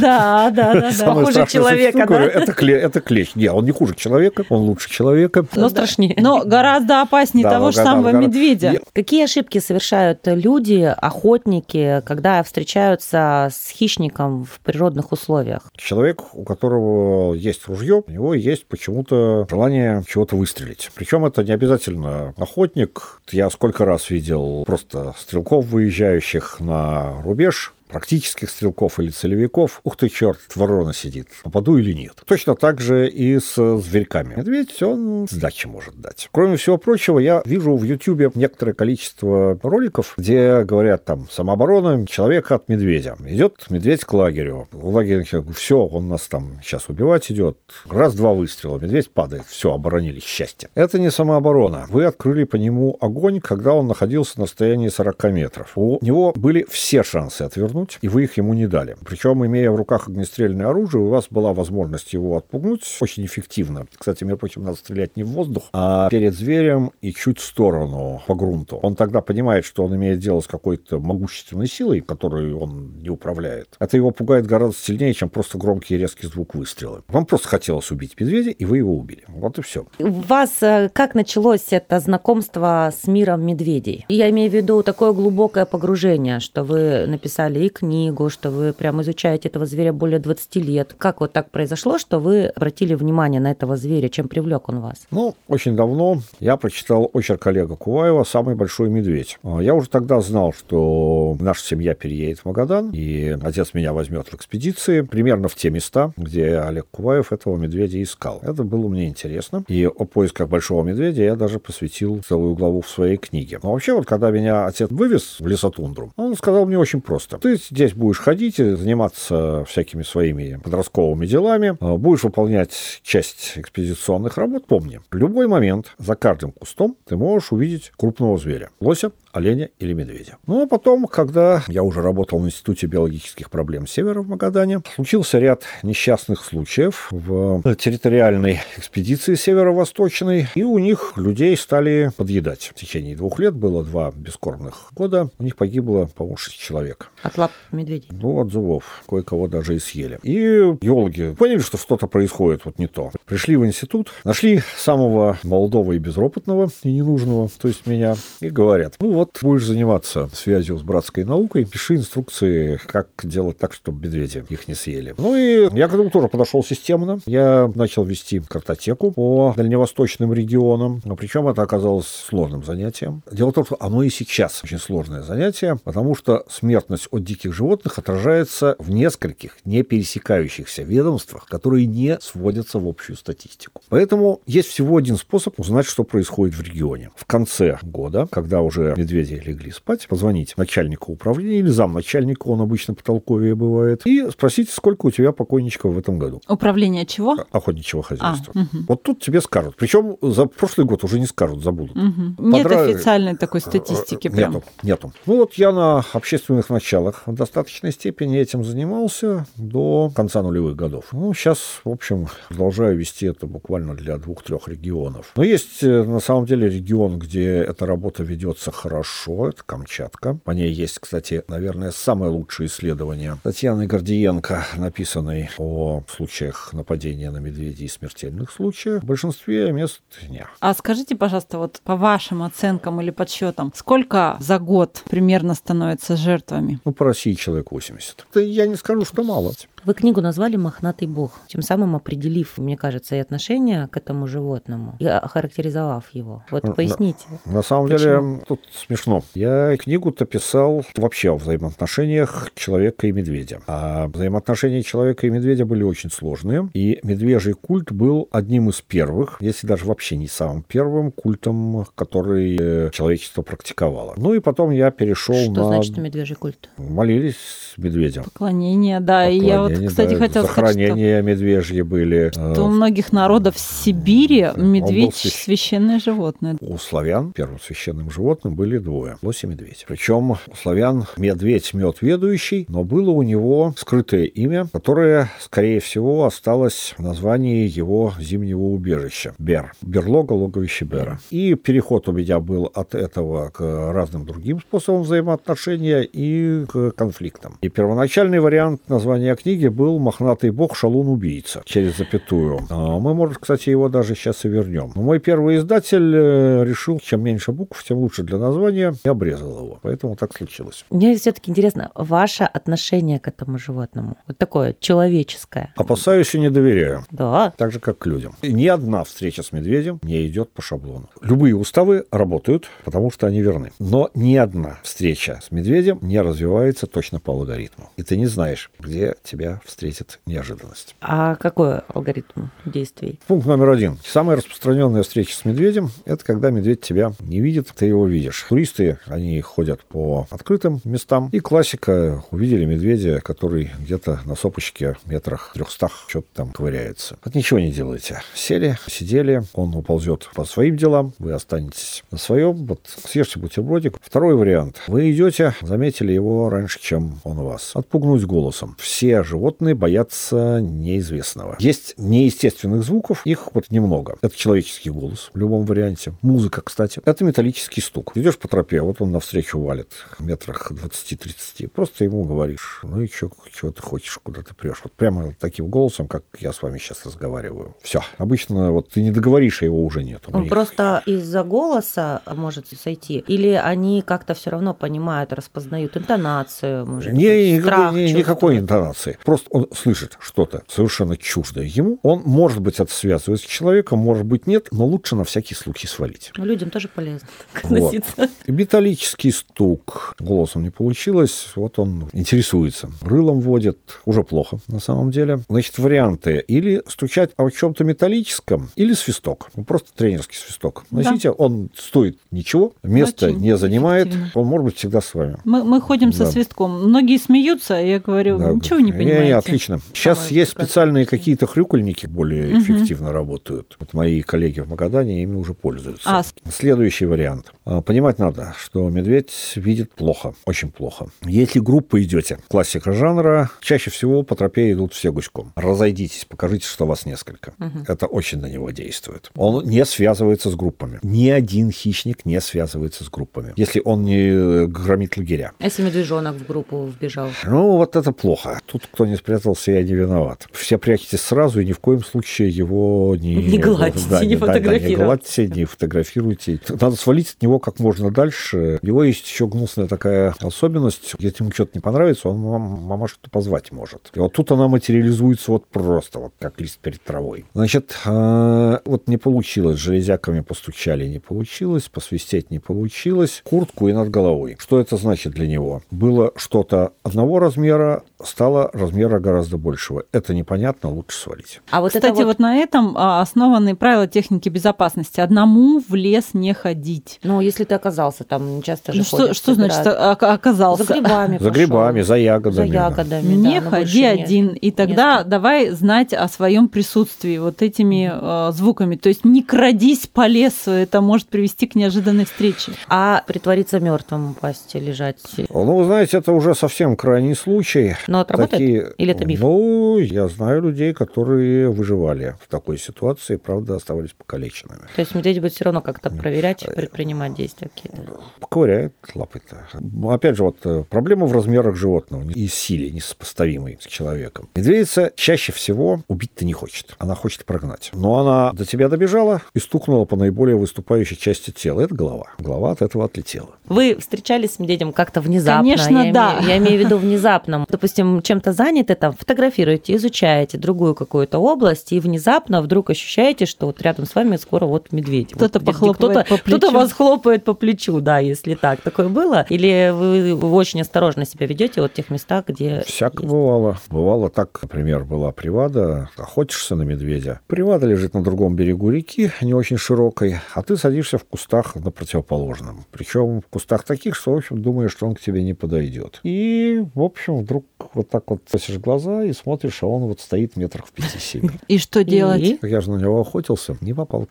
Да, 0.00 0.50
да, 0.50 0.74
да. 0.74 1.14
Хуже 1.14 1.46
человека, 1.46 2.06
да? 2.06 2.24
Это 2.24 3.00
клещ. 3.00 3.30
Нет, 3.34 3.52
он 3.52 3.64
не 3.64 3.72
хуже 3.72 3.94
человека, 3.94 4.44
он 4.48 4.62
лучше 4.62 4.90
человека. 4.90 5.44
Но 5.54 5.68
страшнее. 5.68 6.14
Но 6.18 6.44
гораздо 6.44 7.02
опаснее 7.02 7.48
того 7.48 7.70
же 7.70 7.78
самого 7.78 8.12
медведя. 8.12 8.80
Какие 8.92 9.24
ошибки 9.24 9.58
совершают 9.58 10.20
люди, 10.24 10.94
охотники, 10.96 12.02
когда 12.04 12.42
встречаются 12.42 13.48
с 13.52 13.70
хищником 13.70 14.44
в 14.44 14.60
природных 14.60 15.12
условиях? 15.12 15.70
Человек, 15.76 16.22
у 16.34 16.44
которого 16.44 17.19
есть 17.34 17.66
ружье, 17.68 18.02
у 18.06 18.10
него 18.10 18.34
есть 18.34 18.66
почему-то 18.66 19.46
желание 19.50 20.02
чего-то 20.08 20.36
выстрелить. 20.36 20.90
Причем 20.94 21.24
это 21.24 21.44
не 21.44 21.52
обязательно 21.52 22.34
охотник. 22.36 23.20
Я 23.30 23.50
сколько 23.50 23.84
раз 23.84 24.10
видел 24.10 24.64
просто 24.64 25.14
стрелков, 25.18 25.66
выезжающих 25.66 26.60
на 26.60 27.22
рубеж, 27.22 27.74
практических 27.90 28.50
стрелков 28.50 29.00
или 29.00 29.10
целевиков, 29.10 29.80
ух 29.84 29.96
ты, 29.96 30.08
черт, 30.08 30.40
ворона 30.54 30.92
сидит, 30.92 31.28
попаду 31.42 31.76
или 31.76 31.92
нет. 31.92 32.14
Точно 32.24 32.54
так 32.54 32.80
же 32.80 33.08
и 33.08 33.38
с 33.38 33.54
зверьками. 33.78 34.34
Медведь, 34.36 34.82
он 34.82 35.26
сдачи 35.28 35.66
может 35.66 36.00
дать. 36.00 36.28
Кроме 36.32 36.56
всего 36.56 36.78
прочего, 36.78 37.18
я 37.18 37.42
вижу 37.44 37.76
в 37.76 37.84
YouTube 37.84 38.34
некоторое 38.36 38.72
количество 38.72 39.58
роликов, 39.62 40.14
где 40.16 40.62
говорят 40.62 41.04
там 41.04 41.28
самооборона 41.30 42.06
человека 42.06 42.56
от 42.56 42.68
медведя. 42.68 43.16
Идет 43.26 43.66
медведь 43.70 44.04
к 44.04 44.12
лагерю. 44.12 44.68
В 44.72 44.94
лагере 44.94 45.24
все, 45.54 45.78
он 45.78 46.08
нас 46.08 46.28
там 46.28 46.60
сейчас 46.62 46.88
убивать 46.88 47.30
идет. 47.30 47.58
Раз-два 47.88 48.32
выстрела, 48.32 48.78
медведь 48.78 49.10
падает. 49.10 49.44
Все, 49.46 49.72
оборонились, 49.72 50.24
счастье. 50.24 50.68
Это 50.74 50.98
не 50.98 51.10
самооборона. 51.10 51.86
Вы 51.88 52.04
открыли 52.04 52.44
по 52.44 52.56
нему 52.56 52.96
огонь, 53.00 53.40
когда 53.40 53.74
он 53.74 53.88
находился 53.88 54.38
на 54.38 54.44
расстоянии 54.44 54.88
40 54.88 55.24
метров. 55.24 55.72
У 55.76 55.98
него 56.02 56.32
были 56.36 56.66
все 56.68 57.02
шансы 57.02 57.42
отвернуть 57.42 57.79
отпугнуть, 57.80 57.98
и 58.02 58.08
вы 58.08 58.24
их 58.24 58.36
ему 58.36 58.54
не 58.54 58.66
дали. 58.66 58.96
Причем, 59.04 59.44
имея 59.44 59.70
в 59.70 59.76
руках 59.76 60.08
огнестрельное 60.08 60.68
оружие, 60.68 61.02
у 61.02 61.08
вас 61.08 61.26
была 61.30 61.52
возможность 61.52 62.12
его 62.12 62.36
отпугнуть 62.36 62.82
очень 63.00 63.24
эффективно. 63.26 63.86
Кстати, 63.96 64.24
между 64.24 64.38
прочим, 64.38 64.64
надо 64.64 64.76
стрелять 64.76 65.16
не 65.16 65.22
в 65.22 65.28
воздух, 65.28 65.64
а 65.72 66.08
перед 66.10 66.34
зверем 66.34 66.92
и 67.00 67.12
чуть 67.12 67.38
в 67.38 67.44
сторону 67.44 68.22
по 68.26 68.34
грунту. 68.34 68.76
Он 68.76 68.94
тогда 68.94 69.20
понимает, 69.20 69.64
что 69.64 69.84
он 69.84 69.94
имеет 69.96 70.18
дело 70.18 70.40
с 70.40 70.46
какой-то 70.46 70.98
могущественной 70.98 71.66
силой, 71.66 72.00
которую 72.00 72.58
он 72.58 72.98
не 72.98 73.10
управляет. 73.10 73.76
Это 73.78 73.96
его 73.96 74.10
пугает 74.10 74.46
гораздо 74.46 74.76
сильнее, 74.76 75.14
чем 75.14 75.28
просто 75.28 75.58
громкий 75.58 75.94
и 75.94 75.98
резкий 75.98 76.26
звук 76.26 76.54
выстрела. 76.54 77.02
Вам 77.08 77.26
просто 77.26 77.48
хотелось 77.48 77.90
убить 77.90 78.18
медведя, 78.18 78.50
и 78.50 78.64
вы 78.64 78.78
его 78.78 78.96
убили. 78.96 79.24
Вот 79.28 79.58
и 79.58 79.62
все. 79.62 79.86
У 79.98 80.10
вас 80.10 80.62
э, 80.62 80.90
как 80.92 81.14
началось 81.14 81.66
это 81.70 82.00
знакомство 82.00 82.92
с 82.96 83.06
миром 83.06 83.44
медведей? 83.44 84.04
Я 84.08 84.30
имею 84.30 84.50
в 84.50 84.54
виду 84.54 84.82
такое 84.82 85.12
глубокое 85.12 85.64
погружение, 85.64 86.40
что 86.40 86.64
вы 86.64 87.06
написали 87.06 87.66
и 87.66 87.69
книгу, 87.70 88.28
что 88.28 88.50
вы 88.50 88.72
прям 88.72 89.00
изучаете 89.02 89.48
этого 89.48 89.66
зверя 89.66 89.92
более 89.92 90.18
20 90.18 90.56
лет. 90.56 90.94
Как 90.98 91.20
вот 91.20 91.32
так 91.32 91.50
произошло, 91.50 91.98
что 91.98 92.18
вы 92.18 92.46
обратили 92.46 92.94
внимание 92.94 93.40
на 93.40 93.50
этого 93.50 93.76
зверя? 93.76 94.08
Чем 94.08 94.28
привлек 94.28 94.68
он 94.68 94.80
вас? 94.80 95.06
Ну, 95.10 95.34
очень 95.48 95.76
давно 95.76 96.20
я 96.40 96.56
прочитал 96.56 97.10
очерк 97.12 97.46
Олега 97.46 97.76
Куваева 97.76 98.24
«Самый 98.24 98.54
большой 98.54 98.88
медведь». 98.88 99.38
А, 99.42 99.60
я 99.60 99.74
уже 99.74 99.88
тогда 99.88 100.20
знал, 100.20 100.52
что 100.52 101.36
наша 101.40 101.64
семья 101.64 101.94
переедет 101.94 102.40
в 102.40 102.44
Магадан, 102.44 102.90
и 102.92 103.36
отец 103.42 103.74
меня 103.74 103.92
возьмет 103.92 104.28
в 104.28 104.34
экспедиции 104.34 105.00
примерно 105.02 105.48
в 105.48 105.54
те 105.54 105.70
места, 105.70 106.12
где 106.16 106.58
Олег 106.58 106.86
Куваев 106.90 107.32
этого 107.32 107.56
медведя 107.56 108.02
искал. 108.02 108.40
Это 108.42 108.64
было 108.64 108.88
мне 108.88 109.08
интересно. 109.08 109.64
И 109.68 109.86
о 109.86 110.04
поисках 110.04 110.48
большого 110.48 110.82
медведя 110.84 111.22
я 111.22 111.36
даже 111.36 111.58
посвятил 111.58 112.20
целую 112.26 112.54
главу 112.54 112.80
в 112.80 112.88
своей 112.88 113.16
книге. 113.16 113.60
Но 113.62 113.72
вообще, 113.72 113.94
вот 113.94 114.06
когда 114.06 114.30
меня 114.30 114.66
отец 114.66 114.90
вывез 114.90 115.36
в 115.38 115.46
лесотундру, 115.46 116.12
он 116.16 116.34
сказал 116.36 116.66
мне 116.66 116.78
очень 116.78 117.00
просто. 117.00 117.38
Ты 117.38 117.56
здесь 117.68 117.92
будешь 117.92 118.18
ходить 118.18 118.58
и 118.58 118.74
заниматься 118.74 119.64
всякими 119.66 120.02
своими 120.02 120.60
подростковыми 120.62 121.26
делами, 121.26 121.76
а, 121.80 121.96
будешь 121.96 122.24
выполнять 122.24 123.00
часть 123.02 123.52
экспедиционных 123.56 124.38
работ. 124.38 124.66
Помни, 124.66 125.00
в 125.10 125.16
любой 125.16 125.46
момент 125.46 125.94
за 125.98 126.16
каждым 126.16 126.52
кустом 126.52 126.96
ты 127.06 127.16
можешь 127.16 127.52
увидеть 127.52 127.92
крупного 127.96 128.38
зверя. 128.38 128.70
Лося, 128.80 129.12
оленя 129.32 129.70
или 129.78 129.92
медведя. 129.92 130.36
Ну, 130.46 130.62
а 130.62 130.66
потом, 130.66 131.06
когда 131.06 131.62
я 131.68 131.82
уже 131.82 132.02
работал 132.02 132.38
в 132.38 132.46
Институте 132.46 132.86
биологических 132.86 133.50
проблем 133.50 133.86
Севера 133.86 134.22
в 134.22 134.28
Магадане, 134.28 134.82
случился 134.94 135.38
ряд 135.38 135.64
несчастных 135.82 136.44
случаев 136.44 137.08
в 137.10 137.74
территориальной 137.74 138.60
экспедиции 138.76 139.34
северо-восточной, 139.34 140.48
и 140.54 140.62
у 140.62 140.78
них 140.78 141.14
людей 141.16 141.56
стали 141.56 142.10
подъедать. 142.16 142.72
В 142.74 142.74
течение 142.74 143.16
двух 143.16 143.38
лет 143.38 143.54
было 143.54 143.84
два 143.84 144.12
бескормных 144.14 144.90
года, 144.94 145.30
у 145.38 145.42
них 145.42 145.56
погибло, 145.56 146.06
по-моему, 146.06 146.36
шесть 146.36 146.58
человек. 146.58 147.10
От 147.22 147.38
лап 147.38 147.52
медведей? 147.72 148.08
Ну, 148.10 148.40
от 148.40 148.50
зубов. 148.50 149.02
Кое-кого 149.08 149.48
даже 149.48 149.76
и 149.76 149.78
съели. 149.78 150.18
И 150.22 150.76
геологи 150.80 151.34
поняли, 151.38 151.58
что 151.58 151.78
что-то 151.78 152.06
происходит 152.06 152.64
вот 152.64 152.78
не 152.78 152.86
то. 152.86 153.12
Пришли 153.26 153.56
в 153.56 153.64
институт, 153.64 154.10
нашли 154.24 154.62
самого 154.76 155.38
молодого 155.42 155.92
и 155.92 155.98
безропотного, 155.98 156.70
и 156.82 156.92
ненужного, 156.92 157.48
то 157.60 157.68
есть 157.68 157.86
меня, 157.86 158.16
и 158.40 158.50
говорят, 158.50 158.94
ну 159.00 159.19
вот, 159.20 159.38
будешь 159.42 159.66
заниматься 159.66 160.30
связью 160.32 160.78
с 160.78 160.82
братской 160.82 161.24
наукой, 161.24 161.66
пиши 161.66 161.96
инструкции, 161.96 162.80
как 162.86 163.08
делать 163.22 163.58
так, 163.58 163.74
чтобы 163.74 164.06
медведи 164.06 164.42
их 164.48 164.66
не 164.66 164.74
съели. 164.74 165.14
Ну 165.18 165.36
и 165.36 165.68
я 165.76 165.88
к 165.88 165.94
этому 165.94 166.08
тоже 166.08 166.28
подошел 166.28 166.64
системно. 166.64 167.20
Я 167.26 167.70
начал 167.74 168.04
вести 168.04 168.40
картотеку 168.40 169.10
по 169.10 169.52
дальневосточным 169.56 170.32
регионам, 170.32 171.02
но 171.04 171.16
причем 171.16 171.48
это 171.48 171.60
оказалось 171.60 172.06
сложным 172.06 172.64
занятием. 172.64 173.22
Дело 173.30 173.50
в 173.50 173.52
том, 173.52 173.66
что 173.66 173.76
оно 173.78 174.02
и 174.02 174.08
сейчас 174.08 174.62
очень 174.64 174.78
сложное 174.78 175.22
занятие, 175.22 175.76
потому 175.84 176.14
что 176.14 176.46
смертность 176.48 177.08
от 177.10 177.22
диких 177.22 177.52
животных 177.52 177.98
отражается 177.98 178.76
в 178.78 178.90
нескольких 178.90 179.58
не 179.66 179.82
пересекающихся 179.82 180.82
ведомствах, 180.82 181.44
которые 181.44 181.86
не 181.86 182.18
сводятся 182.22 182.78
в 182.78 182.88
общую 182.88 183.16
статистику. 183.16 183.82
Поэтому 183.90 184.40
есть 184.46 184.68
всего 184.68 184.96
один 184.96 185.16
способ 185.16 185.60
узнать, 185.60 185.84
что 185.84 186.04
происходит 186.04 186.54
в 186.54 186.62
регионе. 186.62 187.10
В 187.16 187.26
конце 187.26 187.78
года, 187.82 188.26
когда 188.30 188.62
уже 188.62 188.94
медведи 188.96 189.09
легли 189.16 189.70
спать, 189.70 190.06
позвонить 190.08 190.56
начальнику 190.56 191.12
управления 191.12 191.58
или 191.58 191.68
замначальника, 191.68 192.48
он 192.48 192.60
обычно 192.60 192.94
потолковее 192.94 193.54
бывает, 193.54 194.02
и 194.04 194.30
спросить, 194.30 194.70
сколько 194.70 195.06
у 195.06 195.10
тебя 195.10 195.32
покойничков 195.32 195.94
в 195.94 195.98
этом 195.98 196.18
году. 196.18 196.40
Управление 196.48 197.06
чего? 197.06 197.36
Охотничьего 197.50 198.02
хозяйства. 198.02 198.52
А, 198.54 198.60
угу. 198.60 198.84
Вот 198.88 199.02
тут 199.02 199.20
тебе 199.20 199.40
скажут. 199.40 199.76
Причем 199.76 200.16
за 200.20 200.46
прошлый 200.46 200.86
год 200.86 201.04
уже 201.04 201.18
не 201.18 201.26
скажут, 201.26 201.62
забудут. 201.62 201.96
Угу. 201.96 202.48
Нет 202.50 202.62
Подра... 202.64 202.84
официальной 202.84 203.36
такой 203.36 203.60
статистики 203.60 204.28
прям. 204.28 204.54
Нету, 204.54 204.64
нету. 204.82 205.12
Ну 205.26 205.36
вот 205.36 205.54
я 205.54 205.72
на 205.72 206.04
общественных 206.12 206.70
началах 206.70 207.22
в 207.26 207.34
достаточной 207.34 207.92
степени 207.92 208.38
этим 208.38 208.64
занимался 208.64 209.46
до 209.56 210.10
конца 210.14 210.42
нулевых 210.42 210.76
годов. 210.76 211.06
Ну, 211.12 211.32
сейчас, 211.34 211.80
в 211.84 211.88
общем, 211.88 212.28
продолжаю 212.48 212.96
вести 212.96 213.26
это 213.26 213.46
буквально 213.46 213.94
для 213.94 214.16
двух-трех 214.18 214.68
регионов. 214.68 215.32
Но 215.36 215.42
есть, 215.42 215.82
э, 215.82 216.04
на 216.04 216.20
самом 216.20 216.46
деле, 216.46 216.68
регион, 216.68 217.18
где 217.18 217.56
эта 217.56 217.86
работа 217.86 218.22
ведется 218.22 218.70
хорошо, 218.70 218.99
хорошо, 219.00 219.48
это 219.48 219.62
Камчатка. 219.64 220.34
По 220.44 220.50
ней 220.50 220.70
есть, 220.70 220.98
кстати, 220.98 221.42
наверное, 221.48 221.90
самое 221.90 222.30
лучшее 222.30 222.66
исследование 222.66 223.38
Татьяны 223.42 223.86
Гордиенко, 223.86 224.66
написанной 224.76 225.48
о 225.56 226.02
случаях 226.06 226.74
нападения 226.74 227.30
на 227.30 227.38
медведей 227.38 227.86
и 227.86 227.88
смертельных 227.88 228.50
случаях. 228.50 229.02
В 229.02 229.06
большинстве 229.06 229.72
мест 229.72 230.02
нет. 230.28 230.48
А 230.60 230.74
скажите, 230.74 231.16
пожалуйста, 231.16 231.56
вот 231.56 231.80
по 231.82 231.96
вашим 231.96 232.42
оценкам 232.42 233.00
или 233.00 233.10
подсчетам, 233.10 233.72
сколько 233.74 234.36
за 234.38 234.58
год 234.58 235.02
примерно 235.08 235.54
становится 235.54 236.16
жертвами? 236.16 236.78
Ну, 236.84 236.92
по 236.92 237.06
России 237.06 237.32
человек 237.32 237.72
80. 237.72 238.26
Это 238.30 238.40
я 238.40 238.66
не 238.66 238.76
скажу, 238.76 239.06
что 239.06 239.22
мало. 239.22 239.54
Вы 239.84 239.94
книгу 239.94 240.20
назвали 240.20 240.56
«Мохнатый 240.56 241.08
бог», 241.08 241.32
тем 241.46 241.62
самым 241.62 241.96
определив, 241.96 242.58
мне 242.58 242.76
кажется, 242.76 243.16
и 243.16 243.18
отношение 243.18 243.88
к 243.88 243.96
этому 243.96 244.26
животному, 244.26 244.96
и 244.98 245.06
охарактеризовав 245.06 246.04
его. 246.12 246.44
Вот 246.50 246.76
поясните. 246.76 247.24
На, 247.46 247.54
на 247.54 247.62
самом 247.62 247.88
почему? 247.88 247.98
деле, 247.98 248.44
тут 248.46 248.60
смешно. 248.72 249.22
Я 249.34 249.76
книгу-то 249.76 250.26
писал 250.26 250.84
вообще 250.96 251.30
о 251.30 251.36
взаимоотношениях 251.36 252.50
человека 252.54 253.06
и 253.06 253.12
медведя. 253.12 253.60
А 253.66 254.08
взаимоотношения 254.08 254.82
человека 254.82 255.26
и 255.26 255.30
медведя 255.30 255.64
были 255.64 255.82
очень 255.82 256.10
сложные, 256.10 256.68
и 256.74 257.00
медвежий 257.02 257.54
культ 257.54 257.90
был 257.90 258.28
одним 258.30 258.68
из 258.68 258.80
первых, 258.82 259.38
если 259.40 259.66
даже 259.66 259.86
вообще 259.86 260.16
не 260.16 260.28
самым 260.28 260.62
первым 260.62 261.10
культом, 261.10 261.86
который 261.94 262.90
человечество 262.90 263.42
практиковало. 263.42 264.14
Ну 264.16 264.34
и 264.34 264.40
потом 264.40 264.70
я 264.70 264.90
перешел 264.90 265.34
Что 265.34 265.50
на... 265.50 265.54
Что 265.54 265.64
значит 265.68 265.96
медвежий 265.96 266.36
культ? 266.36 266.68
Молились 266.76 267.74
медведям. 267.76 268.24
Поклонение, 268.24 269.00
да. 269.00 269.20
Поклонение. 269.20 269.46
И 269.46 269.48
я 269.48 269.62
вот 269.62 269.69
вот, 269.78 269.88
кстати, 269.88 270.14
да, 270.14 270.18
хотел 270.18 270.42
захоронения 270.42 271.20
сказать, 271.20 271.24
медвежьи 271.24 271.82
были. 271.82 272.30
Что 272.32 272.64
у 272.64 272.68
многих 272.68 273.12
народов 273.12 273.58
Сибири 273.58 274.48
медведь 274.56 275.16
свящ... 275.16 275.34
священное 275.34 276.00
животное. 276.00 276.56
У 276.60 276.78
славян 276.78 277.32
первым 277.32 277.60
священным 277.60 278.10
животным 278.10 278.54
были 278.54 278.78
двое– 278.78 279.16
лось 279.22 279.44
и 279.44 279.46
медведь. 279.46 279.84
Причем 279.86 280.32
у 280.32 280.36
славян 280.60 281.06
медведь 281.16 281.72
мед 281.74 281.96
ведущий, 282.00 282.66
но 282.68 282.84
было 282.84 283.10
у 283.10 283.22
него 283.22 283.74
скрытое 283.76 284.24
имя, 284.24 284.66
которое, 284.72 285.30
скорее 285.40 285.80
всего, 285.80 286.24
осталось 286.24 286.94
в 286.96 287.02
названии 287.02 287.66
его 287.66 288.12
зимнего 288.18 288.62
убежища– 288.62 289.34
Бер. 289.38 289.72
Берлога, 289.82 290.32
логовище 290.32 290.84
Бера. 290.84 291.18
И 291.30 291.54
переход 291.54 292.08
у 292.08 292.12
меня 292.12 292.40
был 292.40 292.70
от 292.74 292.94
этого 292.94 293.50
к 293.50 293.60
разным 293.92 294.24
другим 294.26 294.60
способам 294.60 295.02
взаимоотношения 295.02 296.00
и 296.00 296.64
к 296.66 296.92
конфликтам. 296.92 297.58
И 297.60 297.68
первоначальный 297.68 298.40
вариант 298.40 298.88
названия 298.88 299.34
книги 299.34 299.59
книге 299.60 299.70
был 299.70 299.98
мохнатый 299.98 300.50
бог 300.50 300.74
Шалун-убийца 300.74 301.62
через 301.66 301.98
запятую. 301.98 302.60
А 302.70 302.98
мы, 302.98 303.14
может, 303.14 303.38
кстати, 303.38 303.68
его 303.68 303.88
даже 303.88 304.14
сейчас 304.14 304.44
и 304.44 304.48
вернем. 304.48 304.92
Но 304.94 305.02
мой 305.02 305.18
первый 305.18 305.56
издатель 305.56 306.14
э, 306.14 306.64
решил, 306.64 306.98
чем 306.98 307.22
меньше 307.22 307.52
букв, 307.52 307.84
тем 307.84 307.98
лучше 307.98 308.22
для 308.22 308.38
названия, 308.38 308.94
и 309.04 309.08
обрезал 309.08 309.64
его. 309.64 309.78
Поэтому 309.82 310.16
так 310.16 310.34
случилось. 310.36 310.86
Мне 310.90 311.14
все-таки 311.16 311.50
интересно, 311.50 311.90
ваше 311.94 312.44
отношение 312.44 313.18
к 313.20 313.28
этому 313.28 313.58
животному? 313.58 314.16
Вот 314.26 314.38
такое 314.38 314.74
человеческое. 314.80 315.74
Опасаюсь 315.76 316.34
и 316.34 316.40
не 316.40 316.50
доверяю. 316.50 317.04
Да. 317.10 317.52
Так 317.58 317.72
же, 317.72 317.80
как 317.80 317.98
к 317.98 318.06
людям. 318.06 318.34
И 318.40 318.52
ни 318.52 318.66
одна 318.66 319.04
встреча 319.04 319.42
с 319.42 319.52
медведем 319.52 320.00
не 320.02 320.26
идет 320.26 320.50
по 320.52 320.62
шаблону. 320.62 321.10
Любые 321.20 321.54
уставы 321.54 322.06
работают, 322.10 322.66
потому 322.84 323.10
что 323.10 323.26
они 323.26 323.42
верны. 323.42 323.72
Но 323.78 324.10
ни 324.14 324.36
одна 324.36 324.78
встреча 324.82 325.40
с 325.42 325.50
медведем 325.50 325.98
не 326.00 326.20
развивается 326.22 326.86
точно 326.86 327.20
по 327.20 327.32
алгоритму. 327.32 327.90
И 327.98 328.02
ты 328.02 328.16
не 328.16 328.26
знаешь, 328.26 328.70
где 328.78 329.16
тебя 329.22 329.49
встретит 329.64 330.20
неожиданность. 330.26 330.94
А 331.00 331.34
какой 331.36 331.80
алгоритм 331.88 332.48
действий? 332.64 333.18
Пункт 333.26 333.46
номер 333.46 333.70
один. 333.70 333.98
Самая 334.04 334.36
распространенная 334.36 335.02
встреча 335.02 335.34
с 335.34 335.44
медведем– 335.44 335.90
это 336.04 336.24
когда 336.24 336.50
медведь 336.50 336.80
тебя 336.80 337.12
не 337.20 337.40
видит, 337.40 337.68
ты 337.74 337.86
его 337.86 338.06
видишь. 338.06 338.46
Туристы, 338.48 338.98
они 339.06 339.40
ходят 339.40 339.80
по 339.84 340.26
открытым 340.30 340.80
местам. 340.84 341.28
И 341.32 341.40
классика– 341.40 342.24
увидели 342.30 342.64
медведя, 342.64 343.20
который 343.20 343.70
где-то 343.78 344.20
на 344.24 344.34
сопочке 344.34 344.96
метрах 345.06 345.52
трехстах 345.54 346.06
что-то 346.08 346.28
там 346.34 346.50
ковыряется. 346.50 347.18
Вот 347.24 347.34
ничего 347.34 347.60
не 347.60 347.72
делаете. 347.72 348.22
Сели, 348.34 348.78
сидели, 348.86 349.42
он 349.54 349.74
уползет 349.74 350.28
по 350.34 350.44
своим 350.44 350.76
делам, 350.76 351.12
вы 351.18 351.32
останетесь 351.32 352.04
на 352.10 352.18
своем. 352.18 352.66
Вот 352.66 352.80
съешьте 352.86 353.38
бутербродик. 353.38 353.98
Второй 354.00 354.34
вариант. 354.34 354.80
Вы 354.86 355.10
идете, 355.12 355.54
заметили 355.60 356.12
его 356.12 356.48
раньше, 356.50 356.80
чем 356.80 357.20
он 357.24 357.38
вас. 357.38 357.72
Отпугнуть 357.74 358.24
голосом. 358.24 358.76
Все 358.78 359.22
животные 359.40 359.74
боятся 359.74 360.60
неизвестного. 360.60 361.56
Есть 361.60 361.94
неестественных 361.96 362.82
звуков, 362.82 363.22
их 363.24 363.54
вот 363.54 363.70
немного. 363.70 364.18
Это 364.20 364.36
человеческий 364.36 364.90
голос 364.90 365.30
в 365.32 365.38
любом 365.38 365.64
варианте. 365.64 366.12
Музыка, 366.20 366.60
кстати. 366.60 367.00
Это 367.06 367.24
металлический 367.24 367.80
стук. 367.80 368.12
Идешь 368.16 368.36
по 368.36 368.48
тропе, 368.48 368.82
вот 368.82 369.00
он 369.00 369.12
навстречу 369.12 369.58
валит 369.58 369.92
в 370.18 370.22
метрах 370.22 370.70
20-30. 370.72 371.68
Просто 371.68 372.04
ему 372.04 372.24
говоришь, 372.24 372.80
ну 372.82 373.00
и 373.00 373.08
что, 373.08 373.30
чего 373.50 373.72
ты 373.72 373.80
хочешь, 373.80 374.18
куда 374.22 374.42
ты 374.42 374.54
прешь. 374.54 374.82
Вот 374.84 374.92
прямо 374.92 375.34
таким 375.40 375.68
голосом, 375.68 376.06
как 376.06 376.24
я 376.38 376.52
с 376.52 376.60
вами 376.60 376.76
сейчас 376.76 377.06
разговариваю. 377.06 377.74
Все. 377.80 378.02
Обычно 378.18 378.72
вот 378.72 378.90
ты 378.90 379.00
не 379.00 379.10
договоришь, 379.10 379.62
а 379.62 379.64
его 379.64 379.82
уже 379.82 380.04
нет. 380.04 380.22
Он 380.30 380.50
просто 380.50 381.02
из-за 381.06 381.44
голоса 381.44 382.20
может 382.26 382.66
сойти? 382.78 383.24
Или 383.26 383.52
они 383.52 384.02
как-то 384.02 384.34
все 384.34 384.50
равно 384.50 384.74
понимают, 384.74 385.32
распознают 385.32 385.96
интонацию? 385.96 386.84
Может, 386.84 387.14
не, 387.14 387.58
страх 387.58 387.94
не, 387.94 388.12
никакой 388.12 388.58
интонации. 388.58 389.16
Просто 389.30 389.48
он 389.50 389.68
слышит 389.72 390.18
что-то 390.18 390.64
совершенно 390.66 391.16
чуждое 391.16 391.64
ему. 391.64 392.00
Он, 392.02 392.20
может 392.24 392.60
быть, 392.60 392.80
это 392.80 392.92
связывает 392.92 393.40
с 393.40 393.44
человеком, 393.44 394.00
может 394.00 394.26
быть, 394.26 394.48
нет, 394.48 394.66
но 394.72 394.84
лучше 394.84 395.14
на 395.14 395.22
всякий 395.22 395.54
случай 395.54 395.86
свалить. 395.86 396.32
Ну, 396.36 396.44
людям 396.44 396.68
тоже 396.68 396.88
полезно 396.88 397.28
относиться. 397.62 398.12
Вот. 398.16 398.30
Металлический 398.48 399.30
стук. 399.30 400.16
Голосом 400.18 400.64
не 400.64 400.70
получилось. 400.70 401.52
Вот 401.54 401.78
он 401.78 402.10
интересуется. 402.12 402.90
Рылом 403.02 403.40
водит. 403.40 403.78
Уже 404.04 404.24
плохо, 404.24 404.58
на 404.66 404.80
самом 404.80 405.12
деле. 405.12 405.38
Значит, 405.48 405.78
варианты. 405.78 406.44
Или 406.48 406.82
стучать 406.88 407.30
о 407.36 407.48
чем-то 407.50 407.84
металлическом, 407.84 408.70
или 408.74 408.94
свисток. 408.94 409.50
Ну, 409.54 409.62
просто 409.62 409.90
тренерский 409.94 410.38
свисток. 410.38 410.86
Носите, 410.90 411.28
да. 411.28 411.34
он 411.34 411.70
стоит 411.76 412.18
ничего, 412.32 412.72
место 412.82 413.26
Очень 413.26 413.38
не 413.38 413.56
занимает. 413.56 414.08
Он 414.34 414.44
может 414.48 414.64
быть 414.64 414.76
всегда 414.76 415.00
с 415.00 415.14
вами. 415.14 415.36
Мы, 415.44 415.62
мы 415.62 415.80
ходим 415.80 416.10
да. 416.10 416.16
со 416.16 416.26
свистком. 416.26 416.88
Многие 416.88 417.16
смеются, 417.16 417.74
я 417.74 418.00
говорю, 418.00 418.36
да. 418.36 418.50
ничего 418.50 418.80
не 418.80 418.90
понимаете. 418.90 419.19
Не, 419.22 419.28
не, 419.28 419.32
отлично. 419.32 419.80
Сейчас 419.92 420.18
Самое 420.18 420.34
есть 420.36 420.50
специальные 420.52 421.06
какие-то 421.06 421.46
хрюкольники 421.46 422.06
более 422.06 422.52
угу. 422.54 422.62
эффективно 422.62 423.12
работают. 423.12 423.76
Вот 423.80 423.94
мои 423.94 424.22
коллеги 424.22 424.60
в 424.60 424.68
Магадане 424.68 425.22
ими 425.22 425.36
уже 425.36 425.54
пользуются. 425.54 426.08
А. 426.08 426.22
Следующий 426.50 427.06
вариант. 427.06 427.52
А, 427.64 427.80
понимать 427.80 428.18
надо, 428.18 428.54
что 428.58 428.88
медведь 428.88 429.32
видит 429.56 429.92
плохо, 429.92 430.34
очень 430.44 430.70
плохо. 430.70 431.06
Если 431.24 431.60
группа 431.60 432.02
идете, 432.02 432.38
классика 432.48 432.92
жанра, 432.92 433.50
чаще 433.60 433.90
всего 433.90 434.22
по 434.22 434.34
тропе 434.34 434.72
идут 434.72 434.94
все 434.94 435.12
гуськом. 435.12 435.52
Разойдитесь, 435.56 436.24
покажите, 436.24 436.66
что 436.66 436.86
вас 436.86 437.06
несколько. 437.06 437.52
Угу. 437.58 437.84
Это 437.88 438.06
очень 438.06 438.40
на 438.40 438.46
него 438.46 438.70
действует. 438.70 439.30
Он 439.36 439.64
не 439.64 439.84
связывается 439.84 440.50
с 440.50 440.54
группами. 440.54 440.98
Ни 441.02 441.28
один 441.28 441.70
хищник 441.70 442.24
не 442.24 442.40
связывается 442.40 443.04
с 443.04 443.08
группами, 443.08 443.52
если 443.56 443.80
он 443.84 444.04
не 444.04 444.66
громит 444.66 445.16
лагеря. 445.16 445.52
Если 445.60 445.82
медвежонок 445.82 446.36
в 446.36 446.46
группу 446.46 446.86
вбежал? 446.86 447.30
Ну, 447.44 447.76
вот 447.76 447.96
это 447.96 448.12
плохо. 448.12 448.60
Тут 448.66 448.88
кто 448.92 449.06
не 449.10 449.16
спрятался, 449.16 449.72
я 449.72 449.82
не 449.82 449.94
виноват. 449.94 450.46
Все 450.52 450.78
прячетесь 450.78 451.20
сразу 451.20 451.60
и 451.60 451.64
ни 451.64 451.72
в 451.72 451.78
коем 451.78 452.04
случае 452.04 452.48
его 452.48 453.16
не... 453.18 453.34
Не 453.34 453.58
гладьте, 453.58 454.00
да, 454.08 454.24
не, 454.24 454.36
фотографируйте. 454.36 454.84
Да, 454.84 454.88
не 454.88 454.96
гладьте, 454.96 455.48
не 455.48 455.64
фотографируйте. 455.64 456.60
Надо 456.68 456.96
свалить 456.96 457.34
от 457.36 457.42
него 457.42 457.58
как 457.58 457.78
можно 457.78 458.10
дальше. 458.10 458.78
У 458.82 458.86
него 458.86 459.04
есть 459.04 459.26
еще 459.26 459.46
гнусная 459.46 459.86
такая 459.86 460.34
особенность. 460.40 461.14
Если 461.18 461.42
ему 461.42 461.52
что-то 461.52 461.72
не 461.74 461.80
понравится, 461.80 462.28
он 462.28 462.42
вам 462.42 462.62
мамашу-то 462.62 463.30
позвать 463.30 463.72
может. 463.72 464.10
И 464.14 464.18
вот 464.18 464.32
тут 464.32 464.52
она 464.52 464.68
материализуется 464.68 465.52
вот 465.52 465.66
просто, 465.66 466.18
вот 466.18 466.32
как 466.38 466.60
лист 466.60 466.78
перед 466.78 467.02
травой. 467.02 467.44
Значит, 467.54 467.96
э, 468.04 468.78
вот 468.84 469.08
не 469.08 469.16
получилось. 469.16 469.78
Железяками 469.78 470.40
постучали, 470.40 471.06
не 471.06 471.18
получилось. 471.18 471.88
Посвистеть 471.88 472.50
не 472.50 472.58
получилось. 472.58 473.42
Куртку 473.44 473.88
и 473.88 473.92
над 473.92 474.10
головой. 474.10 474.56
Что 474.58 474.80
это 474.80 474.96
значит 474.96 475.32
для 475.32 475.46
него? 475.46 475.82
Было 475.90 476.32
что-то 476.36 476.92
одного 477.02 477.38
размера, 477.38 478.02
стало 478.22 478.70
размера 478.72 478.89
гораздо 479.20 479.56
большего. 479.56 480.04
Это 480.12 480.34
непонятно, 480.34 480.90
лучше 480.90 481.18
свалить. 481.18 481.60
А 481.70 481.80
вот 481.80 481.92
Кстати, 481.92 482.16
вот... 482.16 482.24
вот 482.24 482.38
на 482.38 482.56
этом 482.56 482.96
а, 482.96 483.20
основаны 483.20 483.76
правила 483.76 484.06
техники 484.06 484.48
безопасности. 484.48 485.20
Одному 485.20 485.80
в 485.86 485.94
лес 485.94 486.30
не 486.32 486.54
ходить. 486.54 487.18
Ну, 487.22 487.40
если 487.40 487.64
ты 487.64 487.74
оказался 487.74 488.24
там, 488.24 488.62
часто 488.62 488.92
же 488.92 488.98
ну, 488.98 489.04
ходят, 489.04 489.36
Что, 489.36 489.52
что 489.52 489.54
значит 489.54 489.86
оказался? 489.86 490.84
За 490.84 490.94
грибами 490.94 491.38
За 491.38 491.50
грибами, 491.50 492.00
за 492.02 492.16
ягодами. 492.16 492.68
За 492.68 492.72
ягодами, 492.72 493.34
Не 493.34 493.60
да, 493.60 493.70
ходи 493.70 494.04
один. 494.04 494.48
Нет. 494.48 494.58
И 494.58 494.70
тогда 494.70 495.18
нет. 495.18 495.28
давай 495.28 495.70
знать 495.70 496.12
о 496.12 496.28
своем 496.28 496.68
присутствии 496.68 497.38
вот 497.38 497.62
этими 497.62 498.10
э, 498.12 498.52
звуками. 498.52 498.96
То 498.96 499.08
есть 499.08 499.24
не 499.24 499.42
крадись 499.42 500.06
по 500.06 500.26
лесу, 500.26 500.70
это 500.70 501.00
может 501.00 501.28
привести 501.28 501.66
к 501.66 501.74
неожиданной 501.74 502.24
встрече. 502.24 502.72
А 502.88 503.22
притвориться 503.26 503.80
мертвым, 503.80 504.32
упасть, 504.32 504.74
лежать? 504.74 505.18
Ну, 505.48 505.84
знаете, 505.84 506.18
это 506.18 506.32
уже 506.32 506.54
совсем 506.54 506.96
крайний 506.96 507.34
случай. 507.34 507.96
Но 508.06 508.22
это 508.22 508.34
работает? 508.34 508.79
Или 508.98 509.12
это 509.12 509.24
миф? 509.26 509.40
Ну, 509.40 509.98
я 509.98 510.28
знаю 510.28 510.62
людей, 510.62 510.92
которые 510.92 511.70
выживали 511.70 512.36
в 512.40 512.48
такой 512.48 512.78
ситуации, 512.78 513.36
правда, 513.36 513.76
оставались 513.76 514.12
покалеченными. 514.12 514.82
То 514.94 515.00
есть 515.00 515.14
медведь 515.14 515.40
будет 515.40 515.52
все 515.52 515.64
равно 515.64 515.80
как-то 515.80 516.10
проверять 516.10 516.62
и 516.62 516.70
предпринимать 516.70 517.34
действия 517.34 517.70
какие-то? 517.74 518.20
Поковыряет 518.40 518.94
лапы-то. 519.14 519.68
Опять 520.08 520.36
же, 520.36 520.44
вот 520.44 520.56
э, 520.64 520.84
проблема 520.88 521.26
в 521.26 521.32
размерах 521.32 521.76
животного 521.76 522.28
и 522.30 522.46
силе 522.46 522.90
несопоставимой 522.90 523.78
с 523.80 523.86
человеком. 523.86 524.48
Медведица 524.54 525.12
чаще 525.14 525.52
всего 525.52 526.02
убить-то 526.08 526.44
не 526.44 526.52
хочет. 526.52 526.94
Она 526.98 527.14
хочет 527.14 527.44
прогнать. 527.44 527.90
Но 527.92 528.18
она 528.18 528.52
до 528.52 528.64
тебя 528.64 528.88
добежала 528.88 529.42
и 529.54 529.58
стукнула 529.58 530.04
по 530.04 530.16
наиболее 530.16 530.56
выступающей 530.56 531.16
части 531.16 531.50
тела. 531.50 531.80
Это 531.80 531.94
голова. 531.94 532.28
Голова 532.38 532.72
от 532.72 532.82
этого 532.82 533.04
отлетела. 533.04 533.50
Вы 533.70 533.96
встречались 533.96 534.54
с 534.54 534.58
медведем 534.58 534.92
как-то 534.92 535.20
внезапно? 535.20 535.62
Конечно, 535.62 536.06
я 536.06 536.12
да. 536.12 536.34
Имею, 536.40 536.48
я 536.48 536.58
имею 536.58 536.76
в 536.76 536.84
виду 536.84 536.98
внезапно. 536.98 537.64
Допустим, 537.68 538.20
чем-то 538.20 538.52
заняты, 538.52 538.96
там, 538.96 539.12
фотографируете, 539.12 539.94
изучаете 539.94 540.58
другую 540.58 540.96
какую-то 540.96 541.38
область, 541.38 541.92
и 541.92 542.00
внезапно 542.00 542.62
вдруг 542.62 542.90
ощущаете, 542.90 543.46
что 543.46 543.66
вот 543.66 543.80
рядом 543.80 544.06
с 544.06 544.14
вами 544.16 544.34
скоро 544.36 544.66
вот 544.66 544.90
медведь. 544.90 545.32
Кто-то 545.32 545.60
вот, 545.60 545.66
похлопывает 545.66 546.26
кто-то, 546.26 546.36
по 546.36 546.42
плечу. 546.42 546.58
Кто-то 546.58 546.74
вас 546.76 546.92
хлопает 546.92 547.44
по 547.44 547.54
плечу, 547.54 548.00
да, 548.00 548.18
если 548.18 548.56
так. 548.56 548.80
Такое 548.80 549.08
было? 549.08 549.46
Или 549.48 549.92
вы, 549.94 550.34
вы 550.34 550.50
очень 550.50 550.80
осторожно 550.80 551.24
себя 551.24 551.46
ведете 551.46 551.80
вот 551.80 551.92
в 551.92 551.94
тех 551.94 552.10
местах, 552.10 552.46
где... 552.48 552.82
Всяко 552.86 553.22
есть? 553.22 553.32
бывало. 553.32 553.78
Бывало 553.88 554.30
так, 554.30 554.58
например, 554.62 555.04
была 555.04 555.30
привада, 555.30 556.10
охотишься 556.16 556.74
на 556.74 556.82
медведя. 556.82 557.40
Привада 557.46 557.86
лежит 557.86 558.14
на 558.14 558.24
другом 558.24 558.56
берегу 558.56 558.90
реки, 558.90 559.30
не 559.40 559.54
очень 559.54 559.76
широкой, 559.76 560.40
а 560.54 560.62
ты 560.64 560.76
садишься 560.76 561.18
в 561.18 561.24
кустах 561.24 561.76
на 561.76 561.92
противоположном. 561.92 562.84
Причем 562.90 563.40
в 563.40 563.46
кустах 563.60 563.84
таких, 563.84 564.16
что, 564.16 564.32
в 564.32 564.36
общем, 564.36 564.62
думаешь, 564.62 564.92
что 564.92 565.06
он 565.06 565.14
к 565.14 565.20
тебе 565.20 565.42
не 565.42 565.52
подойдет. 565.52 566.20
И, 566.22 566.82
в 566.94 567.02
общем, 567.02 567.38
вдруг 567.38 567.66
вот 567.94 568.08
так 568.08 568.30
вот 568.30 568.40
косишь 568.50 568.78
глаза 568.78 569.24
и 569.24 569.32
смотришь, 569.32 569.82
а 569.82 569.86
он 569.86 570.02
вот 570.04 570.20
стоит 570.20 570.56
метрах 570.56 570.86
в 570.86 570.94
5-7. 570.94 571.52
И 571.68 571.78
что 571.78 572.02
делать? 572.02 572.58
Я 572.62 572.80
же 572.80 572.90
на 572.90 572.96
него 572.96 573.20
охотился, 573.20 573.76
не 573.80 573.92
попал. 573.92 574.26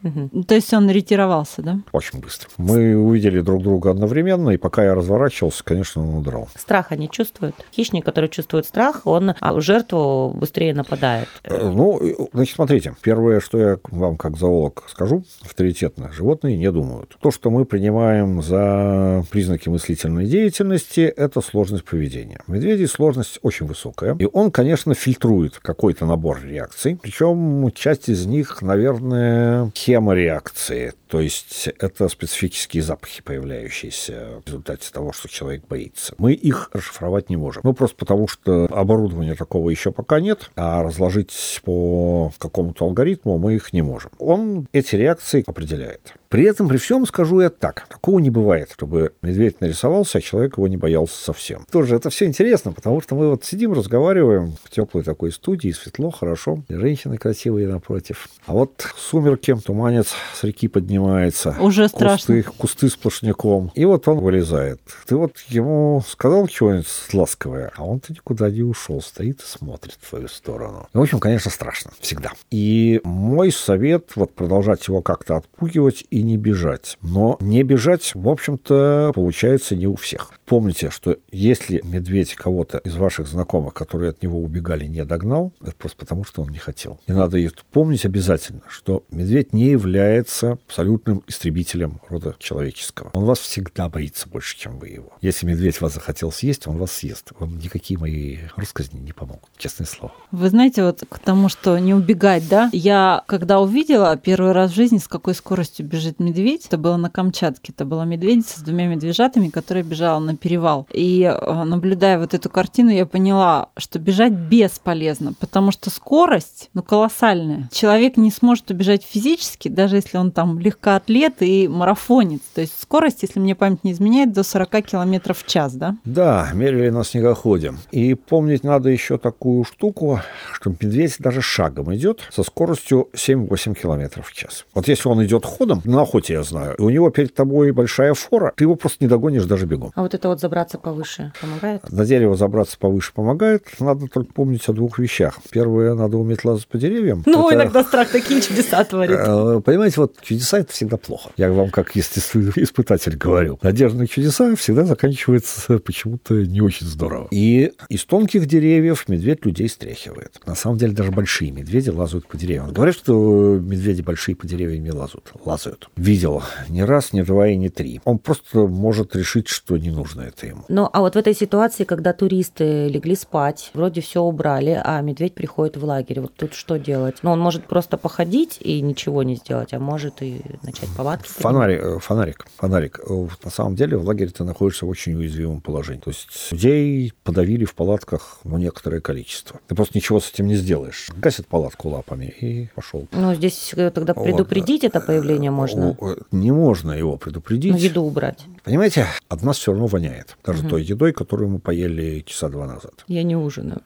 То 0.48 0.56
есть 0.56 0.74
он 0.74 0.90
ретировался, 0.90 1.62
да? 1.62 1.80
Очень 1.92 2.20
быстро. 2.20 2.50
Мы 2.58 2.96
увидели 2.96 3.42
друг 3.42 3.62
друга 3.62 3.92
одновременно, 3.92 4.50
и 4.50 4.58
пока 4.58 4.84
я 4.84 4.96
разворачивался, 4.96 5.64
конечно, 5.64 6.02
он 6.02 6.16
удрал. 6.16 6.50
Страха 6.56 6.96
не 6.96 7.10
чувствует? 7.10 7.56
Хищник, 7.74 8.06
который 8.06 8.30
чувствует 8.30 8.66
страх, 8.66 9.02
он 9.06 9.36
а, 9.40 9.62
жертву 9.62 10.34
быстрее 10.36 10.74
нападает. 10.74 11.28
Э, 11.44 11.70
ну, 11.70 12.02
значит, 12.34 12.56
смотрите, 12.56 12.96
первое, 13.02 13.40
что 13.40 13.58
я 13.60 13.78
вам 13.92 14.18
как 14.18 14.38
зоолог 14.38 14.86
скажу, 14.88 15.24
авторитетно, 15.44 16.12
животные 16.12 16.58
не 16.58 16.72
думают. 16.72 17.18
То, 17.22 17.32
что 17.32 17.52
мы 17.52 17.66
принимаем 17.66 18.42
за 18.42 19.19
признаки 19.24 19.70
мыслительной 19.70 20.26
деятельности, 20.26 21.02
это 21.02 21.42
сложность 21.42 21.86
поведения. 21.86 22.42
Медведей 22.48 22.88
сложность 22.88 23.40
очень 23.42 23.66
высокая. 23.66 24.16
И 24.20 24.28
он, 24.32 24.52
конечно, 24.52 24.94
фильтрует 24.94 25.60
какой-то 25.60 26.06
набор 26.06 26.42
реакций. 26.44 27.00
Причем 27.02 27.72
часть 27.74 28.10
из 28.10 28.26
них, 28.26 28.62
наверное, 28.62 29.72
хемореакции. 29.76 30.94
То 31.08 31.20
есть 31.22 31.68
это 31.80 32.08
специфические 32.08 32.84
запахи, 32.84 33.24
появляющиеся 33.24 34.42
в 34.44 34.48
результате 34.48 34.92
того, 34.92 35.12
что 35.12 35.28
человек 35.28 35.64
боится. 35.68 36.14
Мы 36.18 36.34
их 36.34 36.70
расшифровать 36.72 37.30
не 37.30 37.38
можем. 37.38 37.62
Ну, 37.64 37.74
просто 37.74 37.96
потому, 37.98 38.28
что 38.28 38.68
оборудования 38.72 39.36
такого 39.36 39.70
еще 39.72 39.92
пока 39.92 40.20
нет, 40.20 40.52
а 40.56 40.84
разложить 40.84 41.62
по 41.64 42.32
какому-то 42.38 42.86
алгоритму 42.86 43.40
мы 43.40 43.56
их 43.56 43.74
не 43.74 43.82
можем. 43.82 44.12
Он 44.20 44.68
эти 44.72 44.96
реакции 44.96 45.44
определяет. 45.48 46.14
При 46.30 46.44
этом, 46.44 46.68
при 46.68 46.78
всем, 46.78 47.08
скажу 47.08 47.42
я 47.42 47.50
так, 47.50 47.88
такого 47.90 48.20
не 48.20 48.30
бывает, 48.30 48.70
чтобы 48.72 49.14
медведь 49.24 49.62
нарисовался, 49.62 50.20
а 50.20 50.22
человек 50.22 50.58
его 50.58 50.68
не 50.68 50.78
боялся 50.78 51.16
совсем. 51.16 51.66
Тоже 51.72 51.96
это 51.96 52.12
все 52.12 52.26
интересно, 52.26 52.72
потому 52.72 53.02
что 53.02 53.16
мы 53.16 53.32
вот 53.32 53.44
сидим, 53.46 53.74
разговариваем 53.74 54.54
в 54.64 54.70
теплой 54.70 55.02
такой 55.02 55.32
студии, 55.32 55.72
светло, 55.72 56.12
хорошо, 56.12 56.64
женщины 56.70 57.18
красивые 57.18 57.68
напротив. 57.68 58.30
А 58.46 58.54
вот 58.54 58.86
сумерки, 58.96 59.56
туманец 59.56 60.14
с 60.36 60.44
реки 60.44 60.68
поднимается. 60.68 61.56
Уже 61.60 61.90
кусты, 61.90 61.98
страшно. 61.98 62.44
Кусты 62.44 62.90
сплошняком. 62.90 63.72
И 63.74 63.86
вот 63.86 64.08
он 64.08 64.20
вылезает. 64.20 64.80
Ты 65.08 65.16
вот 65.16 65.34
ему 65.48 66.04
сказал 66.08 66.48
чего-нибудь 66.48 66.88
ласковое, 67.12 67.72
а 67.76 67.84
он-то 67.84 68.14
никуда 68.14 68.52
не 68.52 68.62
ушел, 68.62 69.02
стоит 69.02 69.42
и 69.42 69.46
смотрит 69.46 69.98
в 70.00 70.10
твою 70.10 70.28
сторону. 70.28 70.88
И, 70.94 70.98
в 70.98 71.02
общем, 71.02 71.20
конечно, 71.20 71.50
страшно. 71.50 71.92
Всегда. 72.00 72.34
И 72.52 73.02
мой 73.04 73.52
совет 73.52 74.12
вот 74.16 74.36
продолжать 74.36 74.88
его 74.88 75.02
как-то 75.02 75.38
отпугивать 75.38 76.06
и 76.12 76.19
не 76.22 76.38
бежать. 76.38 76.98
Но 77.02 77.38
не 77.40 77.64
бежать, 77.64 78.12
в 78.14 78.28
общем-то, 78.28 79.12
получается 79.14 79.76
не 79.76 79.88
у 79.88 79.96
всех. 79.96 80.32
Помните, 80.46 80.90
что 80.90 81.18
если 81.32 81.82
медведь 81.84 82.34
кого-то 82.34 82.80
из 82.80 82.96
ваших 82.96 83.28
знакомых, 83.28 83.74
которые 83.74 84.10
от 84.10 84.24
него 84.24 84.42
убегали, 84.42 84.86
не 84.86 85.06
догнал, 85.06 85.54
это 85.62 85.76
просто 85.76 85.98
потому, 85.98 86.24
что 86.24 86.42
он 86.42 86.50
не 86.50 86.58
хотел. 86.58 87.00
И 87.08 87.12
надо 87.12 87.38
помнить 87.72 88.06
обязательно, 88.06 88.62
что 88.68 89.04
медведь 89.12 89.54
не 89.54 89.66
является 89.66 90.54
абсолютным 90.68 91.24
истребителем 91.28 92.02
рода 92.10 92.36
человеческого. 92.40 93.12
Он 93.14 93.26
вас 93.26 93.40
всегда 93.40 93.90
боится 93.90 94.28
больше, 94.28 94.58
чем 94.58 94.80
вы 94.80 94.90
его. 94.90 95.14
Если 95.22 95.46
медведь 95.46 95.82
вас 95.82 95.94
захотел 95.94 96.32
съесть, 96.32 96.68
он 96.68 96.78
вас 96.78 96.92
съест. 96.94 97.32
Вам 97.40 97.58
никакие 97.60 98.00
мои 98.00 98.40
рассказни 98.56 99.00
не 99.00 99.14
помогут, 99.14 99.50
честное 99.58 99.86
слово. 99.86 100.14
Вы 100.32 100.50
знаете, 100.50 100.84
вот 100.84 101.04
к 101.08 101.20
тому, 101.20 101.50
что 101.50 101.78
не 101.78 101.94
убегать, 101.94 102.48
да? 102.50 102.70
Я, 102.74 103.24
когда 103.28 103.60
увидела 103.60 104.18
первый 104.18 104.52
раз 104.52 104.72
в 104.72 104.76
жизни, 104.76 104.98
с 104.98 105.08
какой 105.08 105.36
скоростью 105.36 105.86
бежит 105.86 106.09
медведь, 106.18 106.66
это 106.66 106.78
было 106.80 106.98
на 106.98 107.12
Камчатке, 107.12 107.72
это 107.72 107.86
была 107.86 108.06
медведица 108.06 108.60
с 108.60 108.64
двумя 108.64 108.88
медвежатами, 108.88 109.50
которая 109.50 109.84
бежала 109.84 110.20
на 110.20 110.36
перевал. 110.36 110.88
И 110.92 111.22
э, 111.24 111.64
наблюдая 111.64 112.18
вот 112.18 112.34
эту 112.34 112.50
картину, 112.50 112.90
я 112.90 113.06
поняла, 113.06 113.70
что 113.78 114.00
бежать 114.00 114.34
бесполезно, 114.34 115.34
потому 115.40 115.72
что 115.72 115.90
скорость, 115.90 116.70
ну, 116.74 116.82
колоссальная. 116.82 117.70
Человек 117.72 118.18
не 118.18 118.32
сможет 118.32 118.72
убежать 118.72 119.04
физически, 119.04 119.68
даже 119.68 119.98
если 119.98 120.18
он 120.18 120.32
там 120.32 120.58
легкоатлет 120.58 121.42
и 121.42 121.68
марафонец. 121.68 122.42
То 122.56 122.62
есть 122.62 122.80
скорость, 122.80 123.22
если 123.22 123.40
мне 123.40 123.56
память 123.56 123.84
не 123.84 123.92
изменяет, 123.92 124.34
до 124.34 124.44
40 124.44 124.86
километров 124.86 125.44
в 125.44 125.48
час, 125.48 125.74
да? 125.74 125.98
Да, 126.06 126.50
мерили 126.54 126.90
на 126.90 127.04
снегоходе. 127.04 127.74
И 127.92 128.14
помнить 128.14 128.64
надо 128.64 128.90
еще 128.90 129.18
такую 129.18 129.64
штуку, 129.64 130.22
что 130.54 130.70
медведь 130.70 131.18
даже 131.20 131.42
шагом 131.42 131.94
идет 131.96 132.22
со 132.32 132.44
скоростью 132.44 133.10
7-8 133.14 133.80
километров 133.80 134.30
в 134.30 134.34
час. 134.34 134.66
Вот 134.74 134.88
если 134.88 135.10
он 135.10 135.24
идет 135.26 135.46
ходом, 135.46 135.82
на 136.00 136.04
охоте 136.04 136.34
я 136.34 136.44
знаю, 136.44 136.76
и 136.78 136.82
у 136.82 136.90
него 136.90 137.10
перед 137.10 137.34
тобой 137.34 137.72
большая 137.72 138.14
фора, 138.14 138.54
ты 138.56 138.64
его 138.64 138.76
просто 138.76 139.04
не 139.04 139.10
догонишь 139.10 139.44
даже 139.46 139.66
бегом. 139.66 139.92
А 139.96 140.02
вот 140.02 140.14
это 140.14 140.30
вот 140.30 140.40
забраться 140.40 140.78
повыше 140.78 141.34
помогает? 141.42 141.92
На 141.92 142.06
дерево 142.06 142.36
забраться 142.38 142.78
повыше 142.80 143.12
помогает. 143.14 143.66
Надо 143.80 144.08
только 144.08 144.32
помнить 144.34 144.68
о 144.70 144.74
двух 144.74 144.98
вещах. 145.00 145.38
Первое, 145.52 145.94
надо 145.96 146.18
уметь 146.18 146.46
лазать 146.46 146.68
по 146.68 146.78
деревьям. 146.78 147.24
Ну, 147.26 147.48
Это, 147.50 147.56
иногда 147.56 147.84
страх 147.84 148.10
такие 148.10 148.42
чудеса 148.42 148.84
творит. 148.86 149.18
э, 149.20 149.62
Понимаете, 149.66 150.00
вот 150.02 150.16
чудеса 150.22 150.60
это 150.60 150.72
всегда 150.72 150.98
плохо. 150.98 151.32
Я 151.36 151.52
вам 151.52 151.70
как 151.70 151.96
естественный 151.96 152.54
испытатель 152.56 153.18
говорю. 153.18 153.60
Надежда 153.62 153.98
на 154.00 154.08
чудеса 154.08 154.56
всегда 154.56 154.86
заканчивается 154.86 155.80
почему-то 155.86 156.34
не 156.36 156.62
очень 156.62 156.88
здорово. 156.88 157.28
И 157.32 157.72
из 157.90 158.06
тонких 158.06 158.46
деревьев 158.46 159.08
медведь 159.10 159.46
людей 159.46 159.68
стряхивает. 159.68 160.40
На 160.46 160.56
самом 160.56 160.78
деле 160.78 160.94
даже 160.94 161.12
большие 161.12 161.52
медведи 161.52 161.90
лазают 161.90 162.28
по 162.28 162.38
деревьям. 162.38 162.72
Говорят, 162.72 162.96
что 162.96 163.60
медведи 163.62 164.02
большие 164.02 164.36
по 164.36 164.48
деревьям 164.48 164.84
не 164.84 164.92
лазают. 164.92 165.32
Лазают. 165.44 165.89
Видел 165.96 166.42
не 166.70 166.84
раз, 166.84 167.12
не 167.14 167.24
два 167.24 167.48
и 167.50 167.58
не 167.58 167.70
три. 167.70 168.00
Он 168.06 168.20
просто 168.20 168.60
может 168.68 169.16
решить, 169.16 169.48
что 169.50 169.78
не 169.78 169.90
нужно 169.92 170.22
это 170.22 170.46
ему. 170.48 170.64
Ну, 170.70 170.90
а 170.92 171.02
вот 171.02 171.16
в 171.16 171.18
этой 171.18 171.34
ситуации, 171.36 171.84
когда 171.84 172.14
туристы 172.14 172.88
легли 172.88 173.16
спать, 173.16 173.72
вроде 173.74 174.02
все 174.02 174.22
убрали, 174.22 174.80
а 174.82 175.02
медведь 175.02 175.34
приходит 175.34 175.76
в 175.78 175.84
лагерь, 175.84 176.22
вот 176.22 176.34
тут 176.36 176.54
что 176.54 176.78
делать? 176.78 177.18
Ну, 177.22 177.32
он 177.32 177.40
может 177.40 177.66
просто 177.66 177.98
походить 177.98 178.58
и 178.62 178.80
ничего 178.82 179.24
не 179.24 179.36
сделать, 179.36 179.74
а 179.74 179.80
может 179.80 180.22
и 180.22 180.42
начать 180.64 180.90
палатки. 180.96 181.28
поднимать. 181.28 181.42
Фонарик, 181.42 181.82
э, 181.84 182.00
фонарик, 182.00 182.48
фонарик. 182.58 183.00
Э, 183.10 183.28
На 183.44 183.52
самом 183.52 183.76
деле 183.76 183.98
в 183.98 184.06
лагере 184.06 184.30
ты 184.32 184.44
находишься 184.44 184.86
в 184.86 184.90
очень 184.90 185.16
уязвимом 185.16 185.60
положении. 185.62 186.02
То 186.02 186.12
есть 186.12 186.30
людей 186.52 187.14
подавили 187.24 187.66
в 187.66 187.76
палатках 187.76 188.40
ну, 188.44 188.58
некоторое 188.58 189.02
количество. 189.02 189.60
Ты 189.68 189.76
просто 189.76 189.98
ничего 189.98 190.20
с 190.20 190.32
этим 190.32 190.48
не 190.48 190.56
сделаешь. 190.56 191.10
Гасит 191.18 191.48
палатку 191.48 191.90
лапами 191.90 192.26
и 192.26 192.70
пошел. 192.76 193.08
Ну, 193.12 193.34
здесь 193.36 193.74
э, 193.76 193.92
тогда 193.92 194.14
Вот. 194.14 194.24
предупредить 194.24 194.84
это 194.84 195.02
появление 195.02 195.52
можно. 195.52 195.79
О, 195.82 195.96
э, 196.12 196.16
Не 196.32 196.52
можно 196.52 196.92
его 196.92 197.18
предупредить. 197.18 197.72
Ну, 197.72 197.78
еду 197.78 198.02
убрать. 198.04 198.46
Понимаете, 198.64 199.06
от 199.30 199.42
нас 199.44 199.58
все 199.58 199.72
равно 199.72 199.88
воняет. 199.88 200.38
Даже 200.46 200.60
Мгм. 200.62 200.70
той 200.70 200.84
едой, 200.84 201.12
которую 201.14 201.50
мы 201.50 201.60
поели 201.60 202.22
часа 202.26 202.50
два 202.50 202.68
назад. 202.68 202.94
Я 203.08 203.24
не 203.24 203.36
ужинаю. 203.36 203.82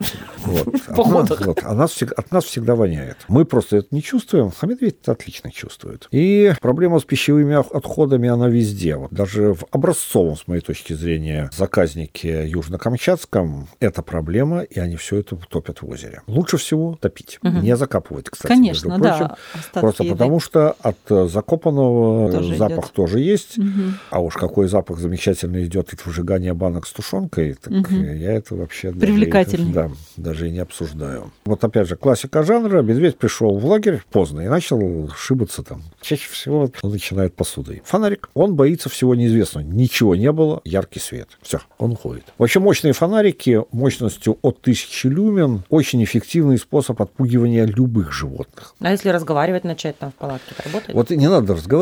Вот. 0.46 0.68
От, 0.88 1.08
нас, 1.08 1.40
вот. 1.40 1.60
От 1.60 1.78
нас 1.78 1.92
всег- 1.92 2.14
от 2.14 2.32
нас 2.32 2.44
всегда 2.46 2.76
воняет. 2.76 3.18
Мы 3.28 3.46
просто 3.46 3.78
это 3.78 3.88
не 3.92 4.02
чувствуем, 4.02 4.52
а 4.60 4.66
медведь 4.66 4.98
это 5.02 5.14
отлично 5.14 5.52
чувствует. 5.52 6.08
И 6.12 6.54
проблема 6.62 7.00
с 7.00 7.04
пищевыми 7.04 7.56
отходами, 7.56 8.28
она 8.30 8.48
везде. 8.50 8.96
Вот 8.96 9.12
даже 9.14 9.54
в 9.54 9.64
образцовом, 9.72 10.36
с 10.36 10.48
моей 10.48 10.62
точки 10.62 10.94
зрения, 10.94 11.50
заказнике 11.56 12.48
Южно-Камчатском 12.98 13.68
это 13.80 14.02
проблема, 14.02 14.62
и 14.62 14.80
они 14.80 14.96
все 14.96 15.18
это 15.18 15.36
топят 15.50 15.82
в 15.82 15.90
озере. 15.90 16.22
Лучше 16.28 16.58
всего 16.58 16.98
топить. 17.00 17.40
Не 17.44 17.76
закапывать, 17.78 18.30
кстати, 18.30 18.52
Конечно, 18.52 18.88
между 18.90 19.02
прочим. 19.04 19.28
да. 19.74 19.80
Просто 19.82 20.04
еды. 20.04 20.16
потому, 20.16 20.40
что 20.40 20.76
от 20.82 20.98
э, 21.10 21.28
закопанного 21.84 22.32
Тоже 22.32 22.56
запах 22.56 22.86
идет. 22.86 22.92
тоже 22.94 23.20
есть. 23.20 23.58
Мгм. 23.58 23.98
А 24.10 24.20
уж 24.22 24.36
какой 24.36 24.68
запах 24.68 25.00
замечательно 25.00 25.64
идет 25.64 25.94
от 25.94 26.06
выжигания 26.06 26.54
банок 26.54 26.88
с 26.88 26.92
тушенкой, 26.92 27.56
так 27.56 27.74
э, 27.92 28.18
я 28.18 28.34
это 28.34 28.56
вообще 28.56 28.92
Привлекательный. 28.92 29.74
да, 29.74 29.92
даже 30.18 30.48
и 30.48 30.52
не 30.52 30.60
обсуждаю. 30.60 31.32
Вот 31.46 31.64
опять 31.64 31.88
же, 31.88 31.96
классика 31.96 32.44
жанра. 32.44 32.82
Медведь 32.82 33.18
пришел 33.18 33.58
в 33.58 33.66
лагерь 33.66 34.02
поздно 34.12 34.42
и 34.42 34.48
начал 34.48 35.10
шибаться 35.16 35.64
там. 35.64 35.84
Чаще 36.02 36.30
всего 36.30 36.70
он 36.82 36.92
начинает 36.92 37.36
посудой. 37.36 37.82
Фонарик. 37.86 38.30
Он 38.34 38.56
боится 38.56 38.90
всего 38.90 39.16
неизвестного. 39.16 39.66
Ничего 39.66 40.16
не 40.16 40.32
было, 40.32 40.62
яркий 40.64 41.00
свет. 41.00 41.30
Все, 41.42 41.60
он 41.78 41.92
уходит. 41.94 42.26
Вообще 42.38 42.60
мощные 42.60 42.94
фонарики 42.94 43.62
мощностью 43.72 44.38
от 44.42 44.60
1000 44.62 45.10
люмен 45.10 45.64
очень 45.70 46.04
эффективный 46.04 46.58
способ 46.58 47.02
отпугивания 47.02 47.66
любых 47.66 48.12
животных. 48.12 48.76
А 48.80 48.92
если 48.92 49.10
разговаривать 49.10 49.64
начать 49.64 49.98
там 49.98 50.12
в 50.12 50.16
палатке, 50.16 50.54
это 50.58 50.64
работает? 50.70 50.94
Вот 50.96 51.12
и 51.12 51.18
не 51.18 51.28
надо 51.30 51.54
разговаривать, 51.54 51.73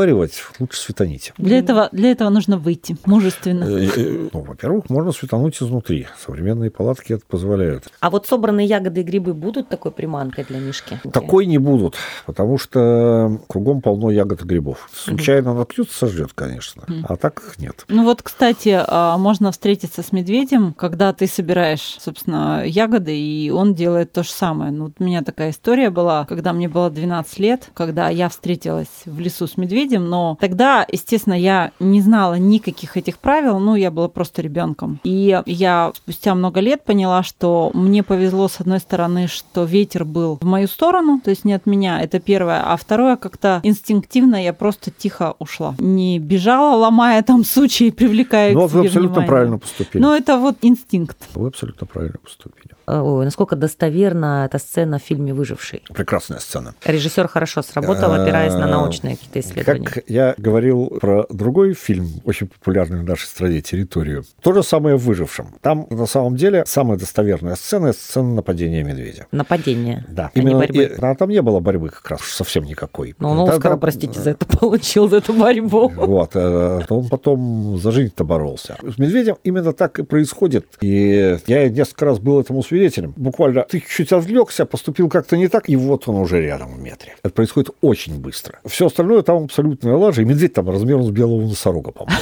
лучше 0.60 0.80
светаните. 0.80 1.34
Для 1.38 1.60
этого, 1.60 1.89
для 1.91 2.12
этого 2.12 2.30
нужно 2.30 2.58
выйти 2.58 2.97
мужественно. 3.06 3.63
Э, 3.63 3.88
э, 3.95 4.30
Ну, 4.34 4.41
во-первых, 4.41 4.89
можно 4.89 5.12
светануть 5.12 5.62
изнутри. 5.62 6.08
Современные 6.25 6.71
палатки 6.71 7.13
это 7.13 7.23
позволяют. 7.27 7.86
А 7.99 8.10
вот 8.10 8.27
собранные 8.27 8.67
ягоды 8.67 9.01
и 9.01 9.04
грибы 9.04 9.34
будут 9.34 9.69
такой 9.69 9.91
приманкой 9.91 10.45
для 10.45 10.60
Мишки? 10.60 10.99
Такой 11.12 11.45
не 11.45 11.58
будут, 11.58 11.95
потому 12.25 12.58
что 12.58 13.39
кругом 13.47 13.82
полно 13.82 14.12
ягод 14.12 14.41
и 14.41 14.45
грибов. 14.45 14.89
Случайно 14.93 15.54
наткнется, 15.54 15.97
сожрет, 15.97 16.32
конечно. 16.34 16.84
А 17.08 17.15
так 17.15 17.41
нет. 17.58 17.86
Ну 17.88 18.04
вот, 18.04 18.21
кстати, 18.21 18.80
а, 18.88 19.17
можно 19.17 19.51
встретиться 19.51 20.04
с 20.04 20.12
медведем, 20.12 20.73
когда 20.73 21.13
ты 21.13 21.27
собираешь, 21.27 21.97
собственно, 21.99 22.63
ягоды, 22.65 23.17
и 23.17 23.49
он 23.49 23.73
делает 23.73 24.12
то 24.12 24.23
же 24.23 24.30
самое. 24.30 24.71
Ну, 24.71 24.86
вот 24.86 24.93
у 24.99 25.04
меня 25.04 25.21
такая 25.21 25.51
история 25.51 25.89
была, 25.89 26.25
когда 26.25 26.54
мне 26.54 26.67
было 26.69 26.89
12 26.89 27.39
лет, 27.39 27.69
когда 27.73 28.10
я 28.10 28.30
встретилась 28.30 28.88
в 29.06 29.19
лесу 29.19 29.47
с 29.47 29.58
медведем, 29.58 29.71
но 30.00 30.38
тогда, 30.40 30.86
естественно, 30.92 31.34
я 31.34 31.72
не 31.80 32.02
знала 32.02 32.36
никаких 32.36 32.98
этих 32.98 33.18
правил, 33.18 33.60
ну, 33.60 33.76
я 33.76 33.92
была 33.92 34.08
просто 34.08 34.42
ребенком. 34.42 35.00
И 35.04 35.42
я 35.46 35.92
спустя 35.96 36.36
много 36.36 36.60
лет 36.60 36.84
поняла, 36.84 37.24
что 37.24 37.72
мне 37.74 38.04
повезло, 38.04 38.48
с 38.48 38.60
одной 38.60 38.80
стороны, 38.80 39.28
что 39.28 39.64
ветер 39.64 40.06
был 40.06 40.38
в 40.42 40.46
мою 40.46 40.68
сторону, 40.68 41.22
то 41.24 41.30
есть 41.30 41.46
не 41.46 41.54
от 41.54 41.66
меня, 41.66 42.02
это 42.02 42.20
первое, 42.20 42.62
а 42.66 42.76
второе, 42.78 43.16
как-то 43.16 43.60
инстинктивно 43.64 44.44
я 44.44 44.54
просто 44.54 44.92
тихо 44.92 45.36
ушла. 45.40 45.76
Не 45.80 46.20
бежала, 46.20 46.76
ломая 46.76 47.22
там 47.24 47.44
сучи 47.44 47.88
и 47.88 47.92
привлекая 47.92 48.54
Ну, 48.54 48.68
вы 48.68 48.82
абсолютно 48.82 49.00
внимание. 49.10 49.28
правильно 49.28 49.58
поступили. 49.58 50.02
Но 50.02 50.16
это 50.16 50.38
вот 50.38 50.58
инстинкт. 50.62 51.18
Вы 51.34 51.48
абсолютно 51.48 51.88
правильно 51.88 52.18
поступили. 52.24 52.76
Ой, 52.99 53.25
насколько 53.25 53.56
достоверна 53.56 54.45
эта 54.45 54.58
сцена 54.60 54.99
в 54.99 55.01
фильме 55.01 55.34
«Выживший»? 55.34 55.84
Прекрасная 55.93 56.39
сцена. 56.39 56.75
Режиссер 56.86 57.27
хорошо 57.27 57.62
сработал, 57.62 58.12
опираясь 58.13 58.54
на 58.54 58.67
научные 58.67 59.15
какие-то 59.15 59.39
исследования. 59.39 59.86
Как 59.88 60.04
я 60.08 60.34
говорил 60.38 60.88
про 60.99 61.25
другой 61.30 61.73
фильм, 61.73 62.08
очень 62.25 62.47
популярный 62.47 62.99
в 62.99 63.04
нашей 63.04 63.25
стране, 63.27 63.62
«Территорию», 63.62 64.23
то 64.41 64.54
же 64.54 64.63
самое 64.63 64.95
в 64.97 65.04
«Выжившем». 65.06 65.56
Там, 65.62 65.88
на 65.89 66.06
самом 66.06 66.36
деле, 66.36 66.63
самая 66.65 66.97
достоверная 66.97 67.56
сцена– 67.56 67.93
сцена 67.93 68.34
нападения 68.36 68.84
медведя. 68.84 69.27
Нападение. 69.32 70.06
Да. 70.10 70.32
А 70.34 70.39
не 70.39 70.45
Именно, 70.45 70.60
борьбы. 70.60 70.84
и- 70.84 71.01
а 71.01 71.15
там 71.15 71.30
не 71.30 71.41
было 71.41 71.60
борьбы 71.60 71.89
как 71.89 72.10
раз 72.12 72.21
совсем 72.21 72.63
никакой. 72.63 73.15
Ну, 73.19 73.30
он 73.30 73.45
Да, 73.47 73.54
Оскара, 73.54 73.73
там- 73.73 73.80
простите, 73.80 74.19
за 74.19 74.32
это 74.32 74.45
получил, 74.60 75.10
за 75.10 75.17
эту 75.17 75.34
борьбу. 75.34 75.89
Вот, 75.95 76.32
э, 76.36 76.82
он 76.89 77.08
потом 77.10 77.77
за 77.82 77.91
жизнь-то 77.91 78.23
боролся. 78.23 78.77
С 78.82 78.97
медведем 78.97 79.38
именно 79.43 79.73
так 79.73 79.99
и 79.99 80.04
происходит. 80.04 80.65
И 80.82 81.38
я 81.47 81.69
несколько 81.69 82.06
раз 82.06 82.19
был 82.19 82.39
этому 82.39 82.63
свидетелем. 82.63 82.81
Буквально 83.15 83.63
ты 83.63 83.84
чуть 83.88 84.12
отвлекся, 84.12 84.65
поступил 84.65 85.10
как-то 85.10 85.38
не 85.38 85.48
так, 85.48 85.70
и 85.70 85.76
вот 85.76 86.08
он 86.08 86.15
уже 86.15 86.41
рядом 86.41 86.74
в 86.76 86.80
метре. 86.80 87.15
Это 87.24 87.34
происходит 87.34 87.72
очень 87.82 88.20
быстро. 88.20 88.60
Все 88.65 88.88
остальное 88.88 89.22
там 89.22 89.44
абсолютная 89.46 89.96
лажа, 89.96 90.22
и 90.22 90.26
медведь 90.26 90.54
там 90.54 90.70
размером 90.70 91.04
с 91.04 91.10
белого 91.12 91.41
носорога, 91.41 91.91
по-моему. 91.91 92.20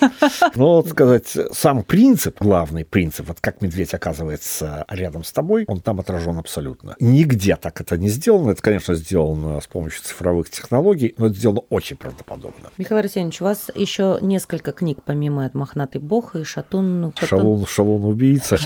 Но, 0.54 0.76
вот 0.76 0.88
сказать, 0.88 1.36
сам 1.52 1.82
принцип, 1.82 2.36
главный 2.40 2.84
принцип, 2.84 3.28
вот 3.28 3.38
как 3.40 3.60
медведь 3.62 3.94
оказывается 3.94 4.84
рядом 4.88 5.24
с 5.24 5.32
тобой, 5.32 5.64
он 5.68 5.80
там 5.80 6.00
отражен 6.00 6.38
абсолютно. 6.38 6.94
Нигде 7.00 7.56
так 7.56 7.80
это 7.80 7.96
не 7.98 8.08
сделано. 8.08 8.50
Это, 8.50 8.62
конечно, 8.62 8.94
сделано 8.94 9.60
с 9.60 9.66
помощью 9.66 10.02
цифровых 10.02 10.50
технологий, 10.50 11.14
но 11.18 11.26
это 11.26 11.34
сделано 11.36 11.60
очень 11.70 11.96
правдоподобно. 11.96 12.70
Михаил 12.78 13.00
Арсеньевич, 13.00 13.40
у 13.40 13.44
вас 13.44 13.70
еще 13.74 14.18
несколько 14.20 14.72
книг, 14.72 14.98
помимо 15.04 15.50
«Мохнатый 15.54 16.00
бог» 16.00 16.36
и 16.36 16.44
«Шатун». 16.44 17.12
Шатун- 17.16 17.26
Шалун, 17.26 17.66
шалун 17.66 18.04
убийца. 18.04 18.56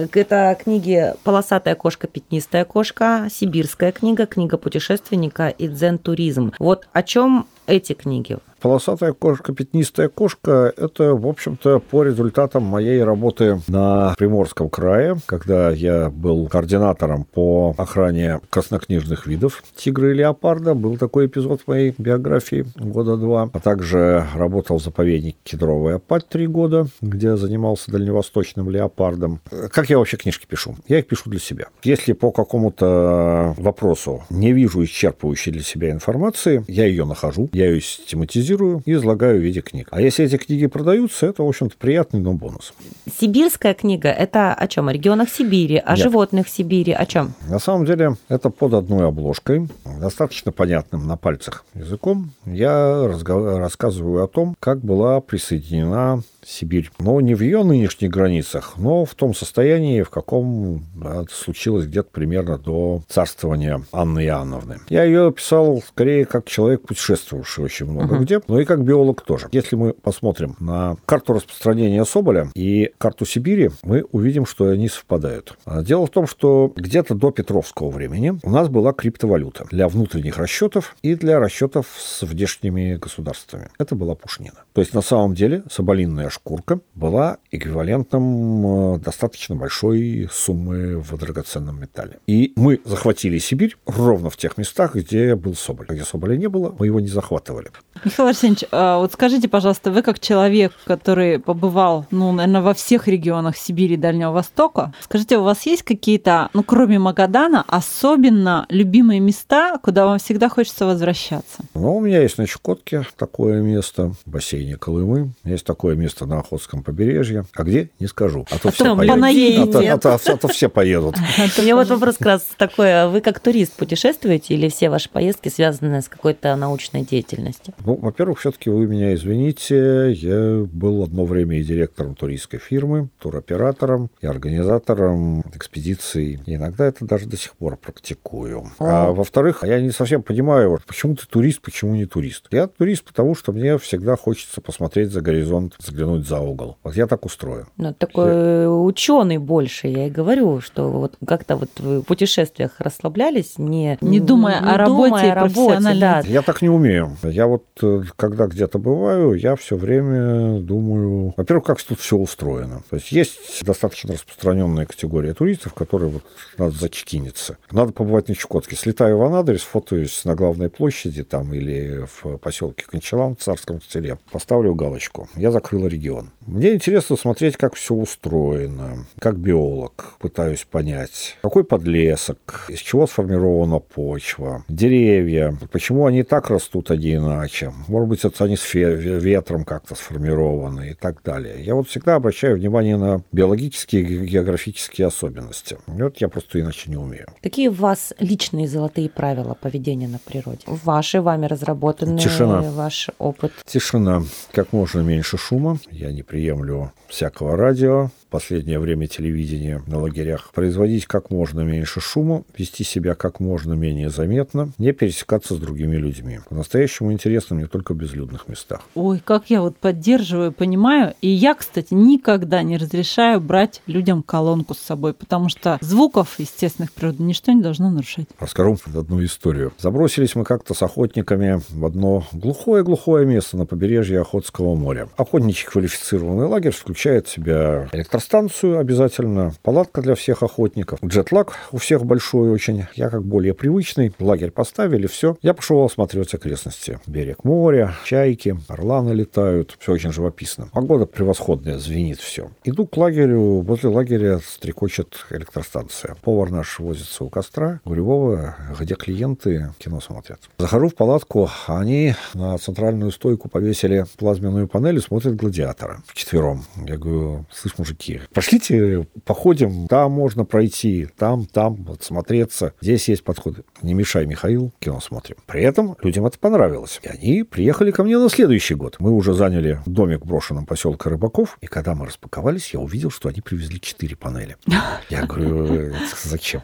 А, 0.00 0.18
Это 0.18 0.56
книги 0.62 1.14
«Полосатая 1.24 1.74
кошка, 1.74 2.06
пятнистая 2.06 2.64
кошка», 2.64 3.28
«Сибирская 3.30 3.92
книга», 3.92 4.26
«Книга 4.26 4.56
путешественника» 4.56 5.48
и 5.48 5.68
«Дзен-туризм». 5.68 6.52
Вот 6.58 6.88
о 6.92 7.02
чем 7.02 7.46
эти 7.66 7.92
книги? 7.92 8.38
Полосатая 8.60 9.14
кошка, 9.14 9.54
пятнистая 9.54 10.08
кошка– 10.08 10.72
это, 10.76 11.14
в 11.14 11.26
общем-то, 11.26 11.78
по 11.78 12.02
результатам 12.02 12.64
моей 12.64 13.02
работы 13.02 13.58
на 13.68 14.14
Приморском 14.18 14.68
крае, 14.68 15.16
когда 15.24 15.70
я 15.70 16.10
был 16.10 16.46
координатором 16.46 17.24
по 17.24 17.74
охране 17.78 18.40
краснокнижных 18.50 19.26
видов 19.26 19.62
тигра 19.74 20.10
и 20.10 20.14
леопарда. 20.14 20.74
Был 20.74 20.98
такой 20.98 21.26
эпизод 21.26 21.62
в 21.62 21.68
моей 21.68 21.94
биографии 21.96 22.66
года 22.76 23.16
два. 23.16 23.48
А 23.50 23.60
также 23.60 24.26
работал 24.34 24.78
в 24.78 24.82
заповеднике 24.82 25.38
Кедровая 25.42 25.96
Апать 25.96 26.28
три 26.28 26.46
года, 26.46 26.86
где 27.00 27.36
занимался 27.36 27.90
дальневосточным 27.90 28.68
леопардом. 28.68 29.40
Как 29.70 29.88
я 29.88 29.96
вообще 29.96 30.18
книжки 30.18 30.44
пишу? 30.46 30.76
Я 30.86 30.98
их 30.98 31.06
пишу 31.06 31.30
для 31.30 31.40
себя. 31.40 31.68
Если 31.82 32.12
по 32.12 32.30
какому-то 32.30 33.54
вопросу 33.56 34.22
не 34.28 34.52
вижу 34.52 34.84
исчерпывающей 34.84 35.50
для 35.50 35.62
себя 35.62 35.90
информации, 35.90 36.62
я 36.68 36.84
ее 36.84 37.06
нахожу, 37.06 37.48
я 37.52 37.70
ее 37.70 37.80
систематизирую 37.80 38.49
и 38.84 38.92
излагаю 38.92 39.38
в 39.40 39.42
виде 39.42 39.60
книг. 39.60 39.88
А 39.90 40.00
если 40.00 40.24
эти 40.24 40.36
книги 40.36 40.66
продаются, 40.66 41.26
это, 41.26 41.42
в 41.42 41.48
общем-то, 41.48 41.76
приятный, 41.78 42.20
но 42.20 42.32
бонус. 42.32 42.72
Сибирская 43.18 43.74
книга– 43.74 44.08
это 44.08 44.52
о 44.52 44.68
чем? 44.68 44.88
О 44.88 44.92
регионах 44.92 45.28
Сибири, 45.28 45.76
о 45.76 45.90
Нет. 45.90 45.98
животных 45.98 46.48
Сибири, 46.48 46.92
о 46.92 47.06
чем? 47.06 47.34
На 47.48 47.58
самом 47.58 47.86
деле, 47.86 48.16
это 48.28 48.50
под 48.50 48.74
одной 48.74 49.06
обложкой, 49.08 49.68
достаточно 50.00 50.52
понятным 50.52 51.06
на 51.06 51.16
пальцах 51.16 51.64
языком. 51.74 52.30
Я 52.46 53.06
разго- 53.06 53.58
рассказываю 53.58 54.24
о 54.24 54.28
том, 54.28 54.56
как 54.58 54.80
была 54.80 55.20
присоединена 55.20 56.22
Сибирь. 56.44 56.90
Но 56.98 57.20
не 57.20 57.34
в 57.34 57.42
ее 57.42 57.62
нынешних 57.62 58.10
границах, 58.10 58.74
но 58.78 59.04
в 59.04 59.14
том 59.14 59.34
состоянии, 59.34 60.02
в 60.02 60.10
каком 60.10 60.84
это 60.98 61.26
случилось 61.30 61.86
где-то 61.86 62.08
примерно 62.10 62.56
до 62.58 63.02
царствования 63.08 63.82
Анны 63.92 64.24
Иоанновны. 64.24 64.78
Я 64.88 65.04
ее 65.04 65.32
писал 65.32 65.82
скорее 65.86 66.24
как 66.24 66.46
человек, 66.48 66.82
путешествовавший 66.82 67.64
очень 67.64 67.86
много 67.86 68.16
где, 68.16 68.39
но 68.48 68.60
и 68.60 68.64
как 68.64 68.82
биолог 68.84 69.22
тоже. 69.22 69.48
Если 69.52 69.76
мы 69.76 69.92
посмотрим 69.92 70.56
на 70.60 70.96
карту 71.06 71.34
распространения 71.34 72.04
Соболя 72.04 72.48
и 72.54 72.92
карту 72.98 73.24
Сибири, 73.26 73.70
мы 73.82 74.04
увидим, 74.12 74.46
что 74.46 74.68
они 74.68 74.88
совпадают. 74.88 75.56
А 75.64 75.82
Дело 75.82 76.06
в 76.06 76.10
том, 76.10 76.26
что 76.26 76.72
где-то 76.76 77.14
до 77.14 77.30
Петровского 77.30 77.90
времени 77.90 78.38
у 78.42 78.50
нас 78.50 78.68
была 78.68 78.92
криптовалюта 78.92 79.66
для 79.70 79.88
внутренних 79.88 80.38
расчетов 80.38 80.94
и 81.02 81.14
для 81.14 81.38
расчетов 81.38 81.86
с 81.98 82.22
внешними 82.22 82.96
государствами. 82.96 83.68
Это 83.78 83.94
была 83.94 84.14
пушнина. 84.14 84.64
То 84.72 84.80
есть 84.80 84.94
на 84.94 85.02
самом 85.02 85.34
деле 85.34 85.64
соболиная 85.70 86.30
шкурка 86.30 86.80
была 86.94 87.38
эквивалентом 87.50 88.94
э, 88.94 88.98
достаточно 88.98 89.56
большой 89.56 90.28
суммы 90.30 90.98
в 90.98 91.16
драгоценном 91.16 91.80
металле. 91.80 92.18
И 92.26 92.52
мы 92.56 92.80
захватили 92.84 93.38
Сибирь 93.38 93.76
ровно 93.86 94.30
в 94.30 94.36
тех 94.36 94.56
местах, 94.56 94.94
где 94.94 95.34
был 95.34 95.54
Соболь. 95.54 95.86
Где 95.88 96.04
Соболя 96.04 96.36
не 96.36 96.48
было, 96.48 96.74
мы 96.78 96.86
его 96.86 97.00
не 97.00 97.08
захватывали. 97.08 97.70
Михаил 98.04 98.28
Арсеньевич, 98.30 98.64
а 98.72 98.98
вот 98.98 99.12
скажите, 99.12 99.48
пожалуйста, 99.48 99.90
вы 99.90 100.02
как 100.02 100.18
человек, 100.20 100.72
который 100.84 101.38
побывал, 101.38 102.06
ну, 102.10 102.32
наверное, 102.32 102.62
во 102.62 102.74
всех 102.74 103.08
регионах 103.08 103.56
Сибири 103.56 103.94
и 103.94 103.96
Дальнего 103.96 104.30
Востока, 104.32 104.92
скажите, 105.02 105.38
у 105.38 105.42
вас 105.42 105.66
есть 105.66 105.82
какие-то, 105.82 106.48
ну, 106.54 106.62
кроме 106.62 106.98
Магадана, 106.98 107.64
особенно 107.66 108.66
любимые 108.68 109.20
места, 109.20 109.78
куда 109.82 110.06
вам 110.06 110.18
всегда 110.18 110.48
хочется 110.48 110.86
возвращаться? 110.86 111.58
Но 111.74 111.96
у 111.96 112.00
меня 112.00 112.22
есть 112.22 112.38
на 112.38 112.46
Чукотке 112.46 113.04
такое 113.16 113.60
место, 113.60 114.12
в 114.24 114.30
бассейне 114.30 114.76
Колымы. 114.76 115.32
Есть 115.44 115.64
такое 115.66 115.96
место 115.96 116.26
на 116.26 116.38
Охотском 116.40 116.82
побережье. 116.82 117.44
А 117.54 117.62
где? 117.64 117.90
Не 118.00 118.06
скажу. 118.06 118.46
А 118.50 118.58
то 118.58 118.68
А 118.68 118.72
все 118.72 118.84
там 118.84 118.98
поедут. 118.98 119.16
понаедете. 119.16 119.90
А 119.92 119.98
то, 119.98 120.14
а 120.14 120.18
то- 120.18 120.32
а 120.32 120.36
то 120.36 120.48
все 120.48 120.68
поедут. 120.68 121.16
У 121.58 121.62
меня 121.62 121.76
вот 121.76 121.88
вопрос 121.88 122.16
как 122.16 122.26
раз 122.26 122.46
такой. 122.56 123.02
а 123.02 123.08
Вы 123.08 123.20
как 123.20 123.40
турист 123.40 123.72
путешествуете 123.74 124.54
или 124.54 124.68
все 124.68 124.88
ваши 124.90 125.08
поездки 125.10 125.48
связаны 125.48 126.00
с 126.02 126.08
какой-то 126.08 126.54
научной 126.56 127.02
деятельностью? 127.02 127.74
Ну, 127.84 127.96
во-первых, 128.20 128.40
все-таки 128.40 128.68
вы 128.68 128.86
меня 128.86 129.14
извините. 129.14 130.12
Я 130.12 130.66
был 130.70 131.02
одно 131.02 131.24
время 131.24 131.58
и 131.58 131.62
директором 131.62 132.14
туристской 132.14 132.58
фирмы, 132.58 133.08
туроператором 133.18 134.10
и 134.20 134.26
организатором 134.26 135.40
экспедиций. 135.54 136.38
И 136.44 136.56
иногда 136.56 136.84
это 136.84 137.06
даже 137.06 137.24
до 137.24 137.38
сих 137.38 137.56
пор 137.56 137.78
практикую. 137.78 138.72
А 138.78 139.12
во-вторых, 139.12 139.64
я 139.64 139.80
не 139.80 139.90
совсем 139.90 140.22
понимаю, 140.22 140.68
вот 140.68 140.82
почему 140.84 141.16
ты 141.16 141.26
турист, 141.26 141.62
почему 141.62 141.94
не 141.94 142.04
турист. 142.04 142.48
Я 142.50 142.66
турист, 142.66 143.04
потому 143.04 143.34
что 143.34 143.52
мне 143.52 143.78
всегда 143.78 144.16
хочется 144.16 144.60
посмотреть 144.60 145.12
за 145.12 145.22
горизонт, 145.22 145.76
заглянуть 145.78 146.28
за 146.28 146.40
угол. 146.40 146.76
Вот 146.82 146.94
я 146.96 147.06
так 147.06 147.24
устроен. 147.24 147.68
Ну, 147.78 147.94
такой 147.94 148.66
ученый 148.86 149.38
больше, 149.38 149.88
я 149.88 150.08
и 150.08 150.10
говорю, 150.10 150.60
что 150.60 150.90
вот 150.90 151.16
как-то 151.26 151.56
вот 151.56 151.70
вы 151.78 152.00
в 152.00 152.02
путешествиях 152.02 152.72
расслаблялись, 152.80 153.54
не, 153.56 153.96
Не 154.02 154.20
думая 154.20 154.58
о 154.58 154.76
работе 154.76 155.08
думая 155.08 155.24
и 155.24 155.30
о 155.30 155.34
работе, 155.34 155.98
да. 155.98 156.20
Я 156.26 156.42
так 156.42 156.60
не 156.60 156.68
умею. 156.68 157.16
Я 157.22 157.46
вот, 157.46 157.64
э, 157.82 158.02
когда 158.16 158.46
где-то 158.46 158.78
бываю, 158.78 159.34
я 159.34 159.56
все 159.56 159.76
время 159.76 160.60
думаю, 160.60 161.34
во-первых, 161.36 161.64
как 161.64 161.82
тут 161.82 162.00
все 162.00 162.16
устроено. 162.16 162.82
То 162.90 162.96
есть 162.96 163.12
есть 163.12 163.64
достаточно 163.64 164.14
распространенная 164.14 164.86
категория 164.86 165.34
туристов, 165.34 165.74
которые 165.74 166.10
вот 166.10 166.22
надо 166.58 166.72
зачекиниться. 166.72 167.56
Надо 167.70 167.92
побывать 167.92 168.28
на 168.28 168.34
Чукотке. 168.34 168.76
Слетаю 168.76 169.18
в 169.18 169.22
Анадырь, 169.22 169.58
сфотаюсь 169.58 170.24
на 170.24 170.34
главной 170.34 170.70
площади 170.70 171.24
там 171.24 171.52
или 171.54 172.04
в 172.06 172.36
поселке 172.38 172.84
Кончалам 172.86 173.36
в 173.36 173.40
Царском 173.40 173.80
селе. 173.82 174.18
Поставлю 174.30 174.74
галочку. 174.74 175.28
Я 175.36 175.50
закрыл 175.50 175.86
регион. 175.86 176.30
Мне 176.46 176.74
интересно 176.74 177.16
смотреть, 177.16 177.56
как 177.56 177.74
все 177.74 177.94
устроено. 177.94 179.06
Как 179.18 179.36
биолог 179.38 180.14
пытаюсь 180.18 180.64
понять, 180.64 181.36
какой 181.42 181.64
подлесок, 181.64 182.66
из 182.68 182.78
чего 182.78 183.06
сформирована 183.06 183.78
почва, 183.78 184.64
деревья, 184.68 185.56
почему 185.70 186.06
они 186.06 186.22
так 186.22 186.50
растут, 186.50 186.90
а 186.90 186.96
не 186.96 187.14
иначе. 187.14 187.72
Может 188.00 188.08
быть, 188.08 188.24
это 188.24 188.44
они 188.44 188.56
с 188.56 188.72
ветром 188.72 189.66
как-то 189.66 189.94
сформированы 189.94 190.92
и 190.92 190.94
так 190.94 191.22
далее. 191.22 191.62
Я 191.62 191.74
вот 191.74 191.86
всегда 191.86 192.14
обращаю 192.14 192.56
внимание 192.56 192.96
на 192.96 193.22
биологические 193.30 194.02
и 194.04 194.26
географические 194.26 195.08
особенности. 195.08 195.76
Вот 195.86 196.16
я 196.16 196.28
просто 196.28 196.62
иначе 196.62 196.90
не 196.90 196.96
умею. 196.96 197.26
Какие 197.42 197.68
у 197.68 197.72
вас 197.72 198.14
личные 198.18 198.68
золотые 198.68 199.10
правила 199.10 199.52
поведения 199.52 200.08
на 200.08 200.18
природе? 200.18 200.60
Ваши, 200.64 201.20
вами 201.20 201.44
разработанные, 201.44 202.24
Тишина. 202.24 202.62
ваш 202.62 203.10
опыт. 203.18 203.52
Тишина, 203.66 204.22
как 204.52 204.72
можно 204.72 205.00
меньше 205.00 205.36
шума. 205.36 205.78
Я 205.90 206.10
не 206.10 206.22
приемлю 206.22 206.92
всякого 207.06 207.54
радио. 207.54 208.10
Последнее 208.30 208.78
время 208.78 209.08
телевидение 209.08 209.82
на 209.88 209.98
лагерях. 209.98 210.52
Производить 210.54 211.06
как 211.06 211.30
можно 211.30 211.62
меньше 211.62 212.00
шума, 212.00 212.44
вести 212.56 212.84
себя 212.84 213.16
как 213.16 213.40
можно 213.40 213.72
менее 213.72 214.08
заметно, 214.08 214.70
не 214.78 214.92
пересекаться 214.92 215.56
с 215.56 215.58
другими 215.58 215.96
людьми. 215.96 216.38
По-настоящему 216.48 217.12
интересно 217.12 217.56
мне 217.56 217.66
только 217.66 217.92
в 217.92 217.96
безлюдных 217.96 218.46
местах. 218.46 218.82
Ой, 218.94 219.20
как 219.24 219.50
я 219.50 219.62
вот 219.62 219.76
поддерживаю, 219.76 220.52
понимаю. 220.52 221.14
И 221.20 221.26
я, 221.28 221.54
кстати, 221.54 221.92
никогда 221.92 222.62
не 222.62 222.76
разрешаю 222.76 223.40
брать 223.40 223.82
людям 223.86 224.22
колонку 224.22 224.74
с 224.74 224.78
собой, 224.78 225.12
потому 225.12 225.48
что 225.48 225.78
звуков 225.80 226.38
естественных 226.38 226.92
природы 226.92 227.24
ничто 227.24 227.50
не 227.50 227.62
должно 227.62 227.90
нарушать. 227.90 228.28
Расскажу 228.38 228.78
одну 228.94 229.24
историю. 229.24 229.72
Забросились 229.76 230.36
мы 230.36 230.44
как-то 230.44 230.74
с 230.74 230.82
охотниками 230.82 231.60
в 231.68 231.84
одно 231.84 232.24
глухое-глухое 232.30 233.26
место 233.26 233.56
на 233.56 233.66
побережье 233.66 234.20
Охотского 234.20 234.76
моря. 234.76 235.08
Охотничий 235.16 235.66
квалифицированный 235.66 236.46
лагерь 236.46 236.72
включает 236.72 237.26
в 237.26 237.32
себя 237.32 237.88
электростан 237.90 238.19
электростанцию 238.20 238.78
обязательно, 238.78 239.54
палатка 239.62 240.02
для 240.02 240.14
всех 240.14 240.42
охотников, 240.42 241.02
джетлаг 241.02 241.54
у 241.72 241.78
всех 241.78 242.04
большой 242.04 242.50
очень. 242.50 242.84
Я 242.94 243.08
как 243.08 243.24
более 243.24 243.54
привычный, 243.54 244.12
лагерь 244.20 244.50
поставили, 244.50 245.06
все. 245.06 245.38
Я 245.40 245.54
пошел 245.54 245.82
осматривать 245.82 246.34
окрестности. 246.34 247.00
Берег 247.06 247.44
моря, 247.44 247.94
чайки, 248.04 248.58
орланы 248.68 249.12
летают, 249.12 249.76
все 249.80 249.92
очень 249.92 250.12
живописно. 250.12 250.68
Погода 250.72 251.06
превосходная, 251.06 251.78
звенит 251.78 252.18
все. 252.18 252.50
Иду 252.62 252.86
к 252.86 252.94
лагерю, 252.98 253.62
возле 253.62 253.88
лагеря 253.88 254.38
стрекочет 254.38 255.24
электростанция. 255.30 256.16
Повар 256.22 256.50
наш 256.50 256.78
возится 256.78 257.24
у 257.24 257.30
костра, 257.30 257.80
говорю, 257.86 258.04
Вова, 258.04 258.56
где 258.78 258.96
клиенты 258.96 259.72
кино 259.78 260.00
смотрят. 260.00 260.40
Захожу 260.58 260.88
в 260.88 260.94
палатку, 260.94 261.48
они 261.66 262.14
на 262.34 262.58
центральную 262.58 263.12
стойку 263.12 263.48
повесили 263.48 264.04
плазменную 264.18 264.68
панель 264.68 264.98
и 264.98 265.00
смотрят 265.00 265.36
«Гладиатора» 265.36 266.02
вчетвером. 266.06 266.64
Я 266.86 266.98
говорю, 266.98 267.46
слышь, 267.50 267.78
мужики, 267.78 268.09
пошлите 268.32 269.06
походим, 269.24 269.86
там 269.88 270.12
можно 270.12 270.44
пройти, 270.44 271.08
там, 271.16 271.46
там, 271.46 271.76
вот 271.76 272.02
смотреться. 272.02 272.74
Здесь 272.80 273.08
есть 273.08 273.24
подходы. 273.24 273.64
Не 273.82 273.94
мешай, 273.94 274.26
Михаил, 274.26 274.72
кино 274.78 275.00
смотрим. 275.00 275.36
При 275.46 275.62
этом 275.62 275.96
людям 276.02 276.26
это 276.26 276.38
понравилось. 276.38 277.00
И 277.02 277.08
они 277.08 277.42
приехали 277.42 277.90
ко 277.90 278.04
мне 278.04 278.18
на 278.18 278.28
следующий 278.28 278.74
год. 278.74 278.96
Мы 278.98 279.12
уже 279.12 279.34
заняли 279.34 279.80
домик 279.86 280.24
в 280.24 280.28
брошенном 280.28 280.66
поселке 280.66 281.08
Рыбаков, 281.08 281.58
и 281.60 281.66
когда 281.66 281.94
мы 281.94 282.06
распаковались, 282.06 282.72
я 282.74 282.80
увидел, 282.80 283.10
что 283.10 283.28
они 283.28 283.40
привезли 283.40 283.80
четыре 283.80 284.16
панели. 284.16 284.56
Я 285.10 285.26
говорю, 285.26 285.94
зачем? 286.22 286.62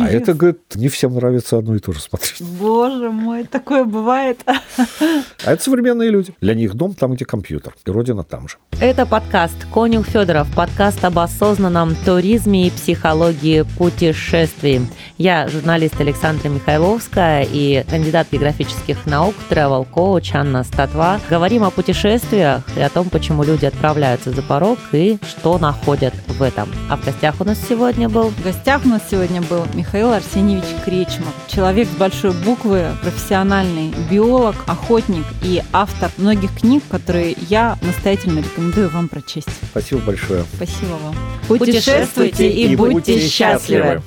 А 0.00 0.08
это, 0.08 0.34
говорит, 0.34 0.60
не 0.74 0.88
всем 0.88 1.14
нравится 1.14 1.58
одно 1.58 1.76
и 1.76 1.78
то 1.78 1.92
же 1.92 2.00
смотреть. 2.00 2.42
Боже 2.42 3.10
мой, 3.10 3.44
такое 3.44 3.84
бывает. 3.84 4.40
А 5.44 5.52
это 5.52 5.62
современные 5.62 6.10
люди. 6.10 6.34
Для 6.40 6.54
них 6.54 6.74
дом 6.74 6.94
там, 6.94 7.14
где 7.14 7.24
компьютер. 7.24 7.74
И 7.84 7.90
родина 7.90 8.24
там 8.24 8.48
же. 8.48 8.56
Это 8.80 9.06
подкаст 9.06 9.56
«Конюх 9.72 10.06
Федоров», 10.06 10.52
подкаст 10.54 10.75
об 10.78 11.18
осознанном 11.18 11.94
туризме 11.94 12.66
и 12.66 12.70
психологии 12.70 13.62
путешествий. 13.62 14.86
Я 15.16 15.48
журналист 15.48 15.98
Александра 15.98 16.50
Михайловская 16.50 17.46
и 17.50 17.82
кандидат 17.88 18.26
географических 18.30 19.06
наук, 19.06 19.34
travel 19.48 19.86
коуч 19.90 20.34
Анна 20.34 20.64
Статва. 20.64 21.18
Говорим 21.30 21.64
о 21.64 21.70
путешествиях 21.70 22.62
и 22.76 22.80
о 22.80 22.90
том, 22.90 23.08
почему 23.08 23.42
люди 23.42 23.64
отправляются 23.64 24.32
за 24.32 24.42
порог 24.42 24.78
и 24.92 25.18
что 25.26 25.56
находят 25.56 26.12
в 26.26 26.42
этом. 26.42 26.68
А 26.90 26.98
в 26.98 27.04
гостях 27.04 27.36
у 27.40 27.44
нас 27.44 27.58
сегодня 27.66 28.10
был... 28.10 28.28
В 28.28 28.42
гостях 28.42 28.84
у 28.84 28.88
нас 28.88 29.00
сегодня 29.10 29.40
был 29.40 29.64
Михаил 29.72 30.12
Арсеньевич 30.12 30.66
Кречмов. 30.84 31.32
Человек 31.48 31.88
с 31.88 31.96
большой 31.96 32.32
буквы, 32.32 32.88
профессиональный 33.00 33.94
биолог, 34.10 34.56
охотник 34.66 35.24
и 35.42 35.62
автор 35.72 36.10
многих 36.18 36.54
книг, 36.54 36.82
которые 36.90 37.34
я 37.48 37.78
настоятельно 37.80 38.40
рекомендую 38.40 38.90
вам 38.90 39.08
прочесть. 39.08 39.48
Спасибо 39.70 40.02
большое. 40.02 40.44
Спасибо 40.66 40.96
вам. 40.96 41.14
Путешествуйте 41.48 42.50
и 42.50 42.76
будьте 42.76 43.20
счастливы! 43.28 44.02